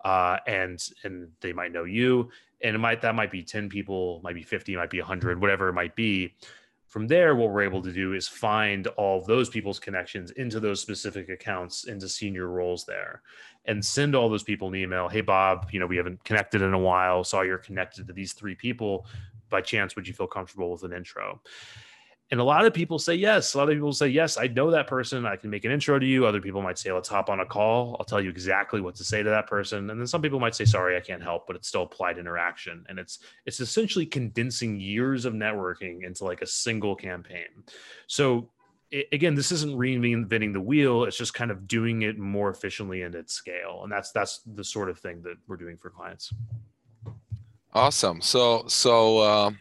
uh, 0.05 0.37
and 0.47 0.79
and 1.03 1.29
they 1.41 1.53
might 1.53 1.73
know 1.73 1.85
you, 1.85 2.29
and 2.63 2.75
it 2.75 2.79
might 2.79 3.01
that 3.01 3.15
might 3.15 3.31
be 3.31 3.43
ten 3.43 3.69
people, 3.69 4.21
might 4.23 4.35
be 4.35 4.43
fifty, 4.43 4.77
might 4.77 4.91
be 4.91 5.01
hundred, 5.01 5.41
whatever 5.41 5.69
it 5.69 5.73
might 5.73 5.97
be. 5.97 6.35
From 6.95 7.09
there, 7.09 7.35
what 7.35 7.51
we're 7.51 7.63
able 7.63 7.83
to 7.83 7.93
do 7.93 8.13
is 8.13 8.29
find 8.29 8.87
all 8.87 9.21
those 9.21 9.49
people's 9.49 9.81
connections 9.81 10.31
into 10.31 10.61
those 10.61 10.81
specific 10.81 11.29
accounts, 11.29 11.89
into 11.89 12.09
senior 12.09 12.47
roles 12.47 12.85
there, 12.85 13.23
and 13.65 13.85
send 13.85 14.15
all 14.15 14.29
those 14.29 14.45
people 14.45 14.69
an 14.69 14.77
email. 14.77 15.09
Hey, 15.09 15.21
Bob, 15.21 15.71
you 15.73 15.81
know, 15.81 15.89
we 15.89 15.97
haven't 15.97 16.23
connected 16.23 16.63
in 16.63 16.73
a 16.73 16.79
while. 16.79 17.25
Saw 17.25 17.41
you're 17.41 17.59
connected 17.59 18.07
to 18.07 18.13
these 18.13 18.33
three 18.33 18.55
people. 18.55 19.07
By 19.51 19.61
chance, 19.61 19.97
would 19.97 20.07
you 20.07 20.15
feel 20.15 20.29
comfortable 20.29 20.71
with 20.71 20.85
an 20.85 20.93
intro? 20.93 21.43
And 22.31 22.41
a 22.41 22.45
lot 22.45 22.65
of 22.65 22.73
people 22.73 22.99
say 22.99 23.15
yes. 23.15 23.55
A 23.55 23.59
lot 23.59 23.69
of 23.69 23.75
people 23.75 23.93
say, 23.93 24.09
yes, 24.09 24.39
I 24.39 24.47
know 24.47 24.71
that 24.71 24.87
person. 24.87 25.27
I 25.27 25.37
can 25.37 25.51
make 25.51 25.65
an 25.65 25.71
intro 25.71 25.99
to 25.99 26.07
you. 26.07 26.27
Other 26.27 26.41
people 26.41 26.63
might 26.63 26.79
say, 26.79 26.91
let's 26.91 27.09
hop 27.09 27.29
on 27.29 27.41
a 27.41 27.47
call. 27.47 27.97
I'll 27.99 28.07
tell 28.07 28.21
you 28.21 28.31
exactly 28.31 28.81
what 28.81 28.95
to 28.97 29.05
say 29.05 29.23
to 29.23 29.29
that 29.29 29.47
person. 29.47 29.91
And 29.91 30.01
then 30.01 30.07
some 30.07 30.23
people 30.23 30.41
might 30.41 30.55
say, 30.55 30.65
sorry, 30.65 30.97
I 30.97 31.01
can't 31.01 31.23
help, 31.23 31.47
but 31.47 31.55
it's 31.55 31.69
still 31.69 31.83
applied 31.83 32.19
interaction. 32.19 32.85
And 32.89 32.99
it's 32.99 33.19
it's 33.45 33.61
essentially 33.61 34.07
condensing 34.07 34.81
years 34.81 35.27
of 35.27 35.35
networking 35.35 36.05
into 36.05 36.25
like 36.25 36.41
a 36.41 36.47
single 36.47 36.97
campaign. 36.97 37.63
So 38.07 38.49
it, 38.91 39.09
again, 39.13 39.35
this 39.35 39.53
isn't 39.53 39.77
reinventing 39.77 40.55
the 40.55 40.61
wheel. 40.61 41.05
It's 41.05 41.19
just 41.19 41.35
kind 41.35 41.51
of 41.51 41.69
doing 41.69 42.03
it 42.03 42.19
more 42.19 42.49
efficiently 42.49 43.03
and 43.03 43.15
at 43.15 43.31
scale. 43.31 43.81
And 43.83 43.93
that's 43.93 44.13
that's 44.13 44.41
the 44.47 44.65
sort 44.65 44.89
of 44.89 44.99
thing 44.99 45.21
that 45.23 45.37
we're 45.47 45.57
doing 45.57 45.77
for 45.77 45.91
clients. 45.91 46.33
Awesome. 47.75 48.21
So 48.21 48.65
so 48.69 49.21
um, 49.21 49.59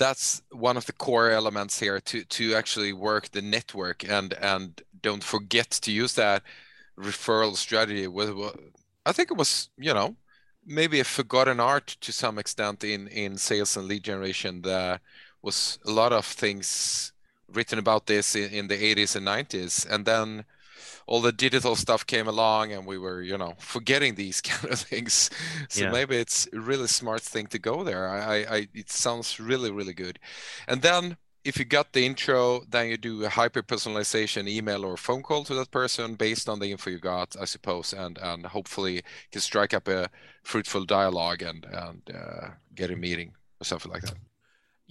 that's 0.00 0.42
one 0.50 0.78
of 0.78 0.86
the 0.86 0.94
core 0.94 1.30
elements 1.30 1.78
here 1.78 2.00
to 2.00 2.24
to 2.24 2.54
actually 2.54 2.92
work 2.92 3.30
the 3.30 3.42
network 3.42 4.02
and 4.08 4.32
and 4.34 4.82
don't 5.02 5.22
forget 5.22 5.70
to 5.70 5.92
use 5.92 6.14
that 6.14 6.42
referral 6.98 7.54
strategy. 7.54 8.06
With 8.08 8.30
I 9.04 9.12
think 9.12 9.30
it 9.30 9.36
was 9.36 9.68
you 9.76 9.92
know 9.92 10.16
maybe 10.64 11.00
a 11.00 11.04
forgotten 11.04 11.60
art 11.60 11.88
to 12.00 12.12
some 12.12 12.38
extent 12.38 12.82
in 12.82 13.08
in 13.08 13.36
sales 13.36 13.76
and 13.76 13.86
lead 13.86 14.02
generation. 14.04 14.62
There 14.62 15.00
was 15.42 15.78
a 15.86 15.90
lot 15.90 16.12
of 16.12 16.24
things 16.24 17.12
written 17.52 17.78
about 17.78 18.06
this 18.06 18.34
in, 18.34 18.50
in 18.50 18.68
the 18.68 18.76
80s 18.94 19.16
and 19.16 19.26
90s 19.26 19.86
and 19.92 20.06
then 20.06 20.44
all 21.06 21.20
the 21.20 21.32
digital 21.32 21.76
stuff 21.76 22.06
came 22.06 22.28
along 22.28 22.72
and 22.72 22.86
we 22.86 22.98
were 22.98 23.22
you 23.22 23.38
know 23.38 23.54
forgetting 23.58 24.14
these 24.14 24.40
kind 24.50 24.72
of 24.72 24.80
things. 24.80 25.30
So 25.68 25.84
yeah. 25.84 25.90
maybe 25.90 26.16
it's 26.16 26.48
a 26.52 26.60
really 26.60 26.88
smart 26.88 27.22
thing 27.22 27.46
to 27.48 27.58
go 27.58 27.84
there. 27.84 28.08
I, 28.08 28.36
I 28.38 28.68
it 28.74 28.90
sounds 28.90 29.40
really 29.40 29.70
really 29.70 29.94
good. 29.94 30.18
And 30.68 30.82
then 30.82 31.16
if 31.44 31.58
you 31.58 31.64
got 31.64 31.92
the 31.92 32.04
intro 32.04 32.62
then 32.68 32.88
you 32.88 32.96
do 32.96 33.24
a 33.24 33.28
hyper 33.28 33.62
personalization 33.62 34.46
email 34.48 34.84
or 34.84 34.96
phone 34.96 35.22
call 35.22 35.42
to 35.44 35.54
that 35.54 35.70
person 35.70 36.14
based 36.14 36.48
on 36.48 36.58
the 36.58 36.70
info 36.70 36.90
you 36.90 36.98
got 36.98 37.34
i 37.40 37.46
suppose 37.46 37.94
and 37.94 38.18
and 38.18 38.44
hopefully 38.44 39.02
can 39.32 39.40
strike 39.40 39.72
up 39.72 39.88
a 39.88 40.08
fruitful 40.42 40.84
dialogue 40.84 41.40
and 41.42 41.64
and 41.72 42.02
uh, 42.14 42.48
get 42.74 42.90
a 42.90 42.96
meeting 42.96 43.32
or 43.60 43.64
something 43.64 43.90
like 43.90 44.02
that 44.02 44.18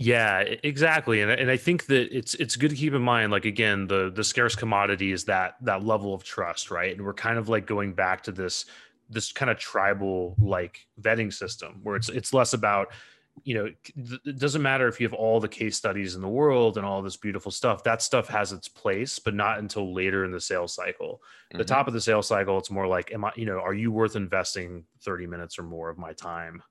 yeah, 0.02 0.40
exactly. 0.64 1.22
And, 1.22 1.30
and 1.30 1.52
I 1.52 1.58
think 1.58 1.88
that 1.88 2.16
it's 2.18 2.34
it's 2.36 2.56
good 2.56 2.70
to 2.70 2.76
keep 2.78 2.94
in 2.94 3.02
mind, 3.02 3.34
like 3.34 3.44
again, 3.44 3.86
the 3.86 4.10
the 4.10 4.24
scarce 4.24 4.56
commodity 4.56 5.12
is 5.12 5.26
that 5.26 5.56
that 5.62 5.84
level 5.84 6.14
of 6.14 6.24
trust, 6.24 6.72
right? 6.72 6.96
And 6.96 7.06
we're 7.06 7.14
kind 7.14 7.38
of 7.38 7.50
like 7.50 7.68
going 7.68 7.92
back 7.94 8.24
to 8.24 8.32
this 8.32 8.64
this 9.10 9.34
kind 9.34 9.52
of 9.52 9.58
tribal 9.58 10.36
like 10.40 10.88
vetting 11.02 11.34
system 11.34 11.82
where 11.84 11.98
it's 11.98 12.08
it's 12.08 12.34
less 12.34 12.54
about 12.54 12.94
you 13.44 13.56
know 13.56 13.70
it 13.96 14.40
doesn't 14.40 14.62
matter 14.62 14.88
if 14.88 15.00
you 15.00 15.08
have 15.08 15.14
all 15.14 15.40
the 15.40 15.48
case 15.48 15.78
studies 15.78 16.16
in 16.16 16.22
the 16.22 16.28
world 16.28 16.78
and 16.78 16.86
all 16.86 17.02
this 17.02 17.18
beautiful 17.18 17.52
stuff 17.52 17.84
that 17.84 18.02
stuff 18.02 18.28
has 18.28 18.52
its 18.52 18.68
place 18.68 19.20
but 19.20 19.34
not 19.34 19.60
until 19.60 19.94
later 19.94 20.26
in 20.26 20.32
the 20.32 20.42
sales 20.42 20.74
cycle 20.74 21.22
mm-hmm. 21.50 21.58
the 21.58 21.66
top 21.66 21.88
of 21.88 21.94
the 21.94 22.02
sales 22.02 22.28
cycle 22.28 22.58
it's 22.58 22.72
more 22.72 22.88
like 22.88 23.12
am 23.12 23.26
i 23.26 23.32
you 23.36 23.46
know 23.46 23.60
are 23.60 23.74
you 23.74 23.92
worth 23.92 24.16
investing 24.16 24.84
30 25.02 25.28
minutes 25.28 25.60
or 25.60 25.64
more 25.64 25.90
of 25.90 25.98
my 25.98 26.14
time 26.14 26.62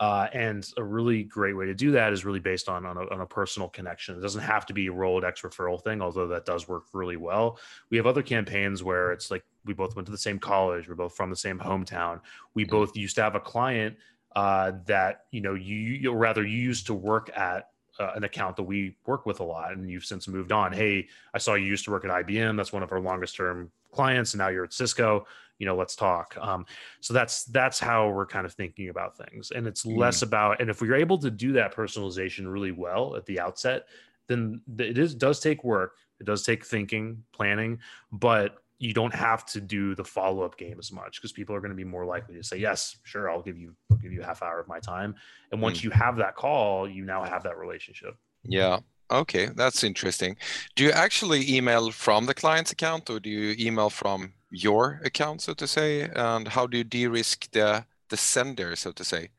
uh, 0.00 0.26
and 0.32 0.68
a 0.78 0.82
really 0.82 1.22
great 1.22 1.52
way 1.52 1.66
to 1.66 1.74
do 1.74 1.92
that 1.92 2.12
is 2.12 2.24
really 2.24 2.40
based 2.40 2.68
on 2.68 2.86
on 2.86 2.96
a, 2.96 3.06
on 3.10 3.20
a, 3.20 3.26
personal 3.26 3.68
connection. 3.68 4.16
It 4.16 4.20
doesn't 4.20 4.40
have 4.40 4.64
to 4.66 4.72
be 4.72 4.86
a 4.86 4.90
Rolodex 4.90 5.42
referral 5.42 5.82
thing, 5.82 6.00
although 6.00 6.26
that 6.28 6.46
does 6.46 6.66
work 6.66 6.84
really 6.94 7.18
well. 7.18 7.58
We 7.90 7.98
have 7.98 8.06
other 8.06 8.22
campaigns 8.22 8.82
where 8.82 9.12
it's 9.12 9.30
like 9.30 9.44
we 9.64 9.74
both 9.74 9.94
went 9.94 10.06
to 10.06 10.12
the 10.12 10.18
same 10.18 10.38
college, 10.38 10.88
we're 10.88 10.94
both 10.94 11.14
from 11.14 11.30
the 11.30 11.36
same 11.36 11.58
hometown. 11.58 12.20
We 12.54 12.64
mm-hmm. 12.64 12.70
both 12.70 12.96
used 12.96 13.16
to 13.16 13.22
have 13.22 13.34
a 13.34 13.40
client 13.40 13.96
uh, 14.36 14.72
that 14.86 15.24
you 15.30 15.40
know 15.40 15.54
you, 15.54 15.76
you 15.76 16.12
rather 16.12 16.44
you 16.44 16.58
used 16.58 16.86
to 16.86 16.94
work 16.94 17.30
at 17.36 17.70
uh, 17.98 18.12
an 18.14 18.24
account 18.24 18.56
that 18.56 18.62
we 18.62 18.96
work 19.06 19.26
with 19.26 19.40
a 19.40 19.44
lot 19.44 19.72
and 19.72 19.90
you've 19.90 20.04
since 20.04 20.28
moved 20.28 20.52
on. 20.52 20.72
Hey 20.72 21.08
i 21.34 21.38
saw 21.38 21.54
you 21.54 21.66
used 21.66 21.84
to 21.84 21.90
work 21.90 22.04
at 22.04 22.10
ibm 22.26 22.56
that's 22.56 22.72
one 22.72 22.82
of 22.82 22.92
our 22.92 23.00
longest 23.00 23.36
term 23.36 23.70
clients 23.90 24.32
and 24.32 24.38
now 24.38 24.48
you're 24.48 24.64
at 24.64 24.72
cisco. 24.72 25.26
You 25.58 25.66
know 25.66 25.76
let's 25.76 25.94
talk. 25.94 26.36
Um, 26.40 26.66
so 27.00 27.14
that's 27.14 27.44
that's 27.44 27.78
how 27.78 28.08
we're 28.08 28.26
kind 28.26 28.46
of 28.46 28.52
thinking 28.52 28.88
about 28.88 29.16
things. 29.16 29.52
And 29.52 29.66
it's 29.66 29.84
mm. 29.84 29.96
less 29.96 30.22
about 30.22 30.60
and 30.60 30.70
if 30.70 30.80
we're 30.80 30.96
able 30.96 31.18
to 31.18 31.30
do 31.30 31.52
that 31.52 31.74
personalization 31.74 32.50
really 32.50 32.72
well 32.72 33.14
at 33.16 33.26
the 33.26 33.38
outset 33.40 33.86
then 34.28 34.60
it 34.78 34.98
is 34.98 35.14
does 35.14 35.40
take 35.40 35.62
work. 35.64 35.96
It 36.20 36.24
does 36.24 36.42
take 36.42 36.64
thinking 36.64 37.22
planning 37.32 37.80
but 38.12 38.61
you 38.82 38.92
don't 38.92 39.14
have 39.14 39.46
to 39.46 39.60
do 39.60 39.94
the 39.94 40.04
follow-up 40.04 40.58
game 40.58 40.76
as 40.78 40.90
much 40.90 41.12
because 41.18 41.30
people 41.30 41.54
are 41.54 41.60
going 41.60 41.70
to 41.70 41.76
be 41.76 41.84
more 41.84 42.04
likely 42.04 42.34
to 42.34 42.42
say 42.42 42.56
yes 42.56 42.96
sure 43.04 43.30
i'll 43.30 43.40
give 43.48 43.56
you 43.56 43.74
i'll 43.90 43.96
give 43.98 44.12
you 44.12 44.22
a 44.22 44.24
half 44.24 44.42
hour 44.42 44.58
of 44.58 44.66
my 44.66 44.80
time. 44.80 45.14
And 45.52 45.62
once 45.62 45.78
mm. 45.80 45.84
you 45.84 45.90
have 45.90 46.16
that 46.16 46.34
call 46.34 46.88
you 46.88 47.04
now 47.04 47.22
have 47.22 47.44
that 47.44 47.56
relationship. 47.58 48.16
Yeah. 48.42 48.80
Okay 49.10 49.46
that's 49.54 49.84
interesting. 49.84 50.36
Do 50.74 50.82
you 50.84 50.90
actually 50.90 51.40
email 51.56 51.92
from 51.92 52.26
the 52.26 52.34
client's 52.34 52.72
account 52.72 53.08
or 53.08 53.20
do 53.20 53.30
you 53.30 53.54
email 53.66 53.90
from 53.90 54.32
your 54.50 55.00
account, 55.04 55.42
so 55.42 55.54
to 55.54 55.66
say, 55.66 56.10
and 56.14 56.48
how 56.48 56.66
do 56.66 56.78
you 56.78 56.84
de-risk 56.84 57.50
the 57.52 57.84
the 58.10 58.16
sender, 58.16 58.76
so 58.76 58.90
to 58.92 59.04
say? 59.04 59.30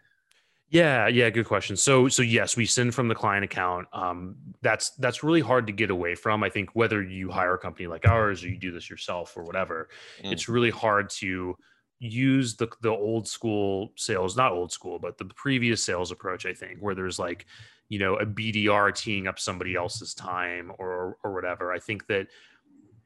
Yeah, 0.74 1.08
yeah, 1.08 1.30
good 1.30 1.46
question. 1.46 1.77
So, 1.77 2.08
so 2.08 2.24
yes, 2.24 2.58
we 2.58 2.65
send 2.65 2.96
from 2.96 3.08
the 3.08 3.13
client 3.13 3.46
account. 3.46 3.88
Um, 3.94 4.36
that's 4.63 4.89
that's 4.96 5.22
really 5.22 5.39
hard 5.39 5.68
to 5.68 5.74
get 5.74 5.92
away 5.92 6.15
from. 6.15 6.44
I 6.44 6.50
think 6.50 6.72
whether 6.74 7.03
you 7.03 7.30
hire 7.30 7.53
a 7.53 7.58
company 7.60 7.86
like 7.86 8.08
ours 8.08 8.44
or 8.44 8.50
you 8.50 8.58
do 8.58 8.72
this 8.72 8.89
yourself 8.89 9.38
or 9.38 9.44
whatever, 9.44 9.89
mm. 10.24 10.32
it's 10.32 10.50
really 10.50 10.72
hard 10.72 11.12
to 11.12 11.56
use 12.00 12.56
the 12.56 12.70
the 12.82 12.89
old 12.89 13.27
school 13.27 13.92
sales, 13.98 14.36
not 14.36 14.51
old 14.51 14.72
school, 14.72 14.98
but 14.98 15.20
the 15.20 15.25
previous 15.25 15.84
sales 15.84 16.12
approach. 16.12 16.48
I 16.48 16.56
think 16.56 16.80
where 16.80 16.96
there's 16.96 17.20
like, 17.20 17.46
you 17.89 18.00
know, 18.00 18.15
a 18.15 18.25
BDR 18.25 18.96
teeing 18.96 19.27
up 19.27 19.38
somebody 19.38 19.75
else's 19.75 20.15
time 20.15 20.72
or 20.80 21.20
or 21.24 21.36
whatever. 21.36 21.72
I 21.72 21.77
think 21.77 22.08
that 22.08 22.30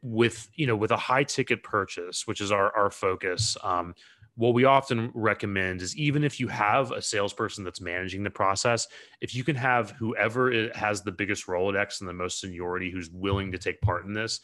with 0.01 0.47
you 0.55 0.67
know 0.67 0.75
with 0.77 0.91
a 0.91 0.97
high 0.97 1.23
ticket 1.23 1.63
purchase 1.63 2.27
which 2.27 2.39
is 2.39 2.51
our 2.51 2.73
our 2.77 2.91
focus 2.91 3.57
um, 3.63 3.93
what 4.37 4.53
we 4.53 4.65
often 4.65 5.11
recommend 5.13 5.81
is 5.81 5.97
even 5.97 6.23
if 6.23 6.39
you 6.39 6.47
have 6.47 6.91
a 6.91 7.01
salesperson 7.01 7.63
that's 7.63 7.81
managing 7.81 8.23
the 8.23 8.29
process 8.29 8.87
if 9.19 9.35
you 9.35 9.43
can 9.43 9.55
have 9.55 9.91
whoever 9.91 10.69
has 10.73 11.01
the 11.01 11.11
biggest 11.11 11.47
rolodex 11.47 11.99
and 11.99 12.07
the 12.07 12.13
most 12.13 12.39
seniority 12.39 12.89
who's 12.89 13.09
willing 13.09 13.51
to 13.51 13.57
take 13.57 13.81
part 13.81 14.05
in 14.05 14.13
this 14.13 14.39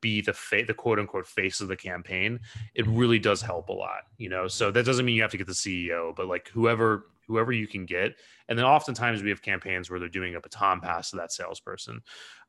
be 0.00 0.20
the 0.20 0.32
fa- 0.32 0.64
the 0.66 0.74
quote 0.74 0.98
unquote 0.98 1.26
face 1.26 1.60
of 1.60 1.68
the 1.68 1.76
campaign 1.76 2.38
it 2.74 2.86
really 2.86 3.18
does 3.18 3.42
help 3.42 3.68
a 3.70 3.72
lot 3.72 4.02
you 4.18 4.28
know 4.28 4.46
so 4.46 4.70
that 4.70 4.84
doesn't 4.84 5.06
mean 5.06 5.16
you 5.16 5.22
have 5.22 5.30
to 5.30 5.38
get 5.38 5.46
the 5.46 5.52
ceo 5.52 6.14
but 6.14 6.28
like 6.28 6.48
whoever 6.48 7.06
whoever 7.28 7.52
you 7.52 7.68
can 7.68 7.84
get. 7.84 8.16
And 8.48 8.58
then 8.58 8.64
oftentimes 8.64 9.22
we 9.22 9.28
have 9.28 9.42
campaigns 9.42 9.90
where 9.90 10.00
they're 10.00 10.08
doing 10.08 10.34
a 10.34 10.40
baton 10.40 10.80
pass 10.80 11.10
to 11.10 11.16
that 11.16 11.30
salesperson. 11.30 12.00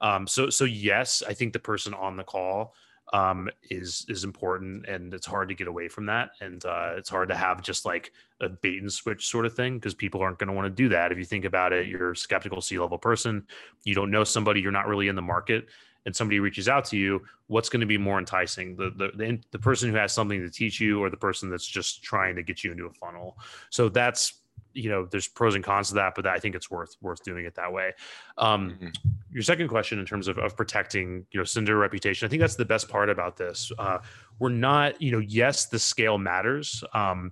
Um, 0.01 0.25
so 0.25 0.49
so 0.49 0.63
yes, 0.63 1.21
I 1.27 1.33
think 1.33 1.53
the 1.53 1.59
person 1.59 1.93
on 1.93 2.15
the 2.15 2.23
call 2.23 2.73
um, 3.13 3.49
is 3.69 4.05
is 4.07 4.23
important, 4.23 4.85
and 4.87 5.13
it's 5.13 5.25
hard 5.25 5.49
to 5.49 5.55
get 5.55 5.67
away 5.67 5.87
from 5.87 6.05
that. 6.07 6.31
And 6.41 6.63
uh, 6.65 6.93
it's 6.95 7.09
hard 7.09 7.29
to 7.29 7.35
have 7.35 7.61
just 7.61 7.85
like 7.85 8.11
a 8.41 8.49
bait 8.49 8.81
and 8.81 8.91
switch 8.91 9.27
sort 9.27 9.45
of 9.45 9.55
thing 9.55 9.75
because 9.75 9.93
people 9.93 10.21
aren't 10.21 10.39
going 10.39 10.47
to 10.47 10.53
want 10.53 10.65
to 10.65 10.83
do 10.83 10.89
that. 10.89 11.11
If 11.11 11.17
you 11.17 11.25
think 11.25 11.45
about 11.45 11.73
it, 11.73 11.87
you're 11.87 12.11
a 12.11 12.15
skeptical 12.15 12.61
C 12.61 12.77
level 12.79 12.97
person, 12.97 13.45
you 13.83 13.95
don't 13.95 14.11
know 14.11 14.23
somebody, 14.23 14.61
you're 14.61 14.71
not 14.71 14.87
really 14.87 15.07
in 15.07 15.15
the 15.15 15.21
market 15.21 15.67
and 16.05 16.15
somebody 16.15 16.39
reaches 16.39 16.69
out 16.69 16.85
to 16.85 16.97
you, 16.97 17.21
what's 17.47 17.69
going 17.69 17.81
to 17.81 17.85
be 17.85 17.97
more 17.97 18.19
enticing? 18.19 18.75
The, 18.75 18.91
the 18.95 19.11
the 19.15 19.39
the, 19.51 19.59
person 19.59 19.89
who 19.89 19.95
has 19.95 20.13
something 20.13 20.41
to 20.41 20.49
teach 20.49 20.79
you, 20.79 21.01
or 21.01 21.09
the 21.09 21.17
person 21.17 21.49
that's 21.49 21.67
just 21.67 22.03
trying 22.03 22.35
to 22.35 22.43
get 22.43 22.63
you 22.63 22.71
into 22.71 22.85
a 22.85 22.93
funnel? 22.93 23.37
So 23.69 23.89
that's 23.89 24.38
you 24.73 24.89
know 24.89 25.05
there's 25.05 25.27
pros 25.27 25.55
and 25.55 25.63
cons 25.63 25.89
to 25.89 25.95
that 25.95 26.13
but 26.15 26.27
i 26.27 26.37
think 26.37 26.55
it's 26.55 26.69
worth 26.69 26.95
worth 27.01 27.23
doing 27.23 27.45
it 27.45 27.55
that 27.55 27.71
way. 27.71 27.93
Um, 28.37 28.71
mm-hmm. 28.71 28.87
your 29.31 29.43
second 29.43 29.67
question 29.67 29.99
in 29.99 30.05
terms 30.05 30.27
of, 30.27 30.37
of 30.37 30.55
protecting 30.55 31.25
you 31.31 31.39
know 31.39 31.43
sender 31.43 31.77
reputation 31.77 32.25
i 32.25 32.29
think 32.29 32.39
that's 32.39 32.55
the 32.55 32.65
best 32.65 32.89
part 32.89 33.09
about 33.09 33.37
this. 33.37 33.71
Uh, 33.77 33.99
we're 34.39 34.49
not 34.49 35.01
you 35.01 35.11
know 35.11 35.19
yes 35.19 35.67
the 35.67 35.79
scale 35.79 36.17
matters 36.17 36.83
um, 36.93 37.31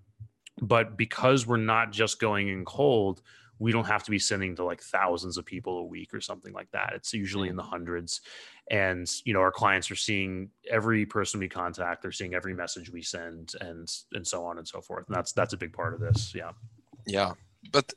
but 0.61 0.97
because 0.97 1.45
we're 1.45 1.57
not 1.57 1.91
just 1.91 2.19
going 2.19 2.47
in 2.47 2.65
cold 2.65 3.21
we 3.59 3.71
don't 3.71 3.85
have 3.87 4.03
to 4.03 4.11
be 4.11 4.19
sending 4.19 4.55
to 4.55 4.63
like 4.63 4.81
thousands 4.81 5.37
of 5.37 5.45
people 5.45 5.79
a 5.79 5.83
week 5.83 6.13
or 6.13 6.21
something 6.21 6.53
like 6.53 6.69
that. 6.71 6.93
It's 6.95 7.13
usually 7.13 7.49
in 7.49 7.55
the 7.55 7.63
hundreds. 7.63 8.21
And 8.69 9.09
you 9.23 9.33
know 9.33 9.39
our 9.39 9.51
clients 9.51 9.89
are 9.91 9.95
seeing 9.95 10.49
every 10.69 11.05
person 11.05 11.39
we 11.39 11.47
contact 11.47 12.01
they're 12.01 12.11
seeing 12.11 12.33
every 12.33 12.53
message 12.53 12.91
we 12.91 13.01
send 13.01 13.53
and 13.61 13.89
and 14.11 14.27
so 14.27 14.45
on 14.45 14.57
and 14.57 14.67
so 14.67 14.81
forth. 14.81 15.07
And 15.07 15.15
that's 15.15 15.31
that's 15.31 15.53
a 15.53 15.57
big 15.57 15.71
part 15.71 15.93
of 15.93 16.01
this 16.01 16.33
yeah 16.35 16.51
yeah, 17.07 17.33
but 17.71 17.93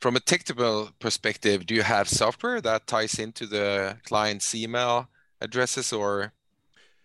from 0.00 0.16
a 0.16 0.20
technical 0.20 0.90
perspective, 0.98 1.64
do 1.66 1.74
you 1.74 1.82
have 1.82 2.08
software 2.08 2.60
that 2.60 2.86
ties 2.86 3.18
into 3.18 3.46
the 3.46 3.96
client's 4.04 4.54
email 4.54 5.08
addresses, 5.40 5.92
or 5.92 6.32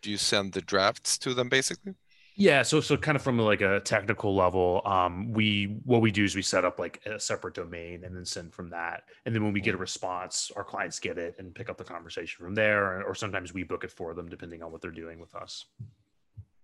do 0.01 0.09
you 0.11 0.17
send 0.17 0.53
the 0.53 0.61
drafts 0.61 1.17
to 1.19 1.33
them 1.33 1.49
basically? 1.49 1.95
Yeah, 2.35 2.61
so 2.63 2.79
so 2.79 2.95
kind 2.95 3.17
of 3.17 3.21
from 3.21 3.37
like 3.37 3.59
a 3.59 3.81
technical 3.81 4.33
level, 4.33 4.81
um, 4.85 5.33
we 5.33 5.81
what 5.83 6.01
we 6.01 6.09
do 6.09 6.23
is 6.23 6.35
we 6.35 6.41
set 6.41 6.63
up 6.63 6.79
like 6.79 7.01
a 7.05 7.19
separate 7.19 7.53
domain 7.53 8.05
and 8.05 8.15
then 8.15 8.23
send 8.23 8.53
from 8.53 8.69
that, 8.69 9.03
and 9.25 9.35
then 9.35 9.43
when 9.43 9.51
we 9.51 9.59
get 9.59 9.75
a 9.75 9.77
mm. 9.77 9.81
response, 9.81 10.49
our 10.55 10.63
clients 10.63 10.99
get 11.01 11.17
it 11.17 11.35
and 11.37 11.53
pick 11.53 11.69
up 11.69 11.77
the 11.77 11.83
conversation 11.83 12.41
from 12.41 12.55
there, 12.55 13.05
or, 13.05 13.13
sometimes 13.13 13.53
we 13.53 13.63
book 13.63 13.83
it 13.83 13.91
for 13.91 14.13
them 14.13 14.29
depending 14.29 14.63
on 14.63 14.71
what 14.71 14.81
they're 14.81 14.89
doing 14.89 15.19
with 15.19 15.35
us. 15.35 15.65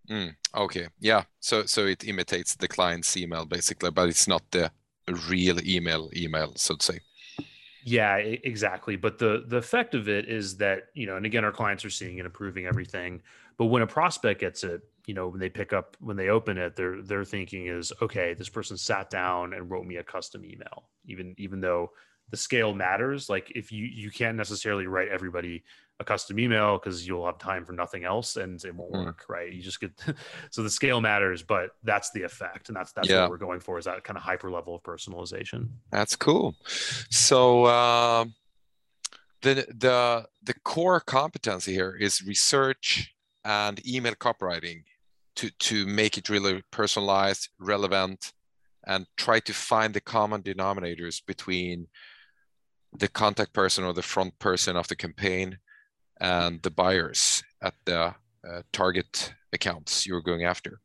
Mm, 0.10 0.36
okay, 0.56 0.88
yeah, 1.00 1.24
so 1.40 1.66
so 1.66 1.86
it 1.86 2.04
imitates 2.08 2.56
the 2.56 2.68
client's 2.68 3.18
email 3.18 3.46
basically, 3.46 3.92
but 3.92 4.10
it's 4.10 4.28
not 4.28 4.44
the 4.52 4.72
real 5.30 5.60
email 5.68 6.10
email, 6.16 6.54
so 6.56 6.76
to 6.76 6.86
say. 6.86 7.00
Yeah, 7.84 8.18
exactly. 8.18 8.96
But 8.96 9.20
the 9.20 9.46
the 9.48 9.58
effect 9.58 9.96
of 9.96 10.10
it 10.10 10.28
is 10.30 10.58
that 10.58 10.90
you 10.94 11.08
know, 11.08 11.18
and 11.18 11.26
again, 11.26 11.46
our 11.46 11.52
clients 11.52 11.86
are 11.86 11.90
seeing 11.90 12.20
and 12.20 12.28
approving 12.28 12.66
everything. 12.66 13.22
But 13.58 13.66
when 13.66 13.82
a 13.82 13.88
prospect 13.88 14.42
gets 14.42 14.64
it, 14.64 14.82
you 15.08 15.14
know 15.14 15.28
when 15.28 15.40
they 15.40 15.50
pick 15.50 15.74
up 15.74 15.96
when 16.00 16.18
they 16.18 16.30
open 16.30 16.58
it 16.58 16.76
their 16.76 17.24
thinking 17.24 17.68
is 17.68 17.94
okay 18.02 18.34
this 18.34 18.50
person 18.50 18.78
sat 18.78 19.10
down 19.10 19.54
and 19.54 19.70
wrote 19.70 19.86
me 19.86 19.98
a 19.98 20.04
custom 20.04 20.44
email 20.46 20.90
even 21.06 21.36
even 21.38 21.62
though 21.62 21.92
the 22.32 22.38
scale 22.38 22.74
matters 22.74 23.30
like 23.30 23.52
if 23.56 23.72
you 23.72 23.86
you 23.86 24.10
can't 24.10 24.38
necessarily 24.38 24.88
write 24.88 25.10
everybody 25.10 25.64
a 26.00 26.04
custom 26.04 26.40
email 26.40 26.78
because 26.78 27.08
you'll 27.08 27.26
have 27.26 27.38
time 27.38 27.64
for 27.64 27.72
nothing 27.72 28.04
else 28.04 28.36
and 28.36 28.64
it 28.66 28.76
won't 28.76 28.94
mm. 28.94 29.06
work 29.06 29.24
right 29.30 29.54
you 29.54 29.62
just 29.62 29.80
get 29.80 29.92
so 30.52 30.62
the 30.62 30.70
scale 30.70 31.00
matters 31.00 31.42
but 31.42 31.72
that's 31.84 32.12
the 32.12 32.22
effect 32.22 32.68
and 32.68 32.76
that's 32.76 32.92
that's 32.92 33.08
yeah. 33.08 33.22
what 33.22 33.30
we're 33.30 33.38
going 33.38 33.60
for 33.60 33.78
is 33.78 33.86
that 33.86 34.04
kind 34.04 34.18
of 34.18 34.24
hyper 34.24 34.52
level 34.52 34.76
of 34.76 34.84
personalization 34.84 35.70
that's 35.92 36.16
cool 36.16 36.54
so 37.10 37.64
uh, 37.66 38.26
the 39.42 39.66
the 39.78 40.26
the 40.44 40.54
core 40.64 41.00
competency 41.00 41.74
here 41.74 41.96
is 41.96 42.24
research 42.26 43.14
and 43.46 43.86
email 43.88 44.16
copywriting 44.16 44.84
to 45.36 45.50
to 45.60 45.86
make 45.86 46.18
it 46.18 46.30
really 46.30 46.64
personalized, 46.72 47.50
relevant, 47.60 48.34
and 48.88 49.06
try 49.18 49.40
to 49.42 49.54
find 49.54 49.94
the 49.94 50.02
common 50.02 50.42
denominators 50.42 51.24
between 51.26 51.88
the 52.98 53.08
contact 53.08 53.54
person 53.54 53.84
or 53.84 53.94
the 53.94 54.02
front 54.02 54.38
person 54.40 54.76
of 54.76 54.88
the 54.88 54.96
campaign 54.96 55.58
and 56.20 56.62
the 56.62 56.72
buyers 56.72 57.44
at 57.62 57.74
the 57.86 58.14
uh, 58.48 58.62
target 58.72 59.34
accounts 59.54 60.06
you're 60.06 60.22
going 60.22 60.44
after. 60.44 60.80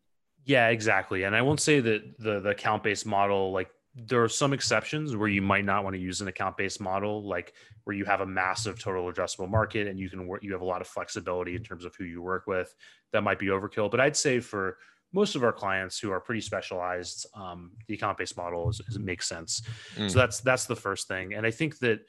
Yeah, 0.45 0.69
exactly. 0.69 1.25
And 1.25 1.37
I 1.37 1.43
won't 1.43 1.61
say 1.61 1.81
that 1.81 2.19
the 2.19 2.41
the 2.41 2.51
account 2.51 2.83
based 2.83 3.07
model 3.07 3.53
like 3.53 3.71
there 3.95 4.23
are 4.23 4.29
some 4.29 4.53
exceptions 4.53 5.17
where 5.17 5.29
you 5.29 5.43
might 5.43 5.65
not 5.65 5.83
want 5.83 5.95
to 5.95 6.01
use 6.01 6.21
an 6.21 6.29
account 6.29 6.57
based 6.57 6.81
model, 6.81 7.27
like 7.27 7.53
where 7.85 7.97
you 7.97 8.05
have 8.05 8.21
a 8.21 8.27
massive 8.27 8.79
total 8.79 9.11
addressable 9.11 9.49
market 9.49 9.89
and 9.89 9.99
you 9.99 10.09
can 10.09 10.27
work, 10.27 10.43
you 10.43 10.53
have 10.53 10.61
a 10.61 10.65
lot 10.65 10.81
of 10.81 10.87
flexibility 10.87 11.57
in 11.57 11.63
terms 11.63 11.85
of 11.85 11.95
who 11.97 12.05
you 12.05 12.23
work 12.23 12.47
with. 12.47 12.75
That 13.13 13.23
might 13.23 13.39
be 13.39 13.47
overkill. 13.47 13.91
But 13.91 14.01
I'd 14.01 14.17
say 14.17 14.39
for 14.39 14.79
most 15.13 15.35
of 15.35 15.43
our 15.43 15.53
clients 15.53 15.99
who 15.99 16.13
are 16.13 16.21
pretty 16.21 16.41
specialized, 16.41 17.27
um, 17.35 17.73
the 17.89 17.95
account 17.95 18.17
based 18.17 18.37
model 18.37 18.71
is, 18.71 18.81
is, 18.89 18.99
makes 18.99 19.29
sense. 19.29 19.63
Mm. 19.97 20.11
So 20.11 20.19
that's 20.19 20.41
that's 20.41 20.67
the 20.67 20.77
first 20.77 21.09
thing. 21.09 21.35
And 21.35 21.45
I 21.45 21.51
think 21.51 21.79
that 21.79 22.01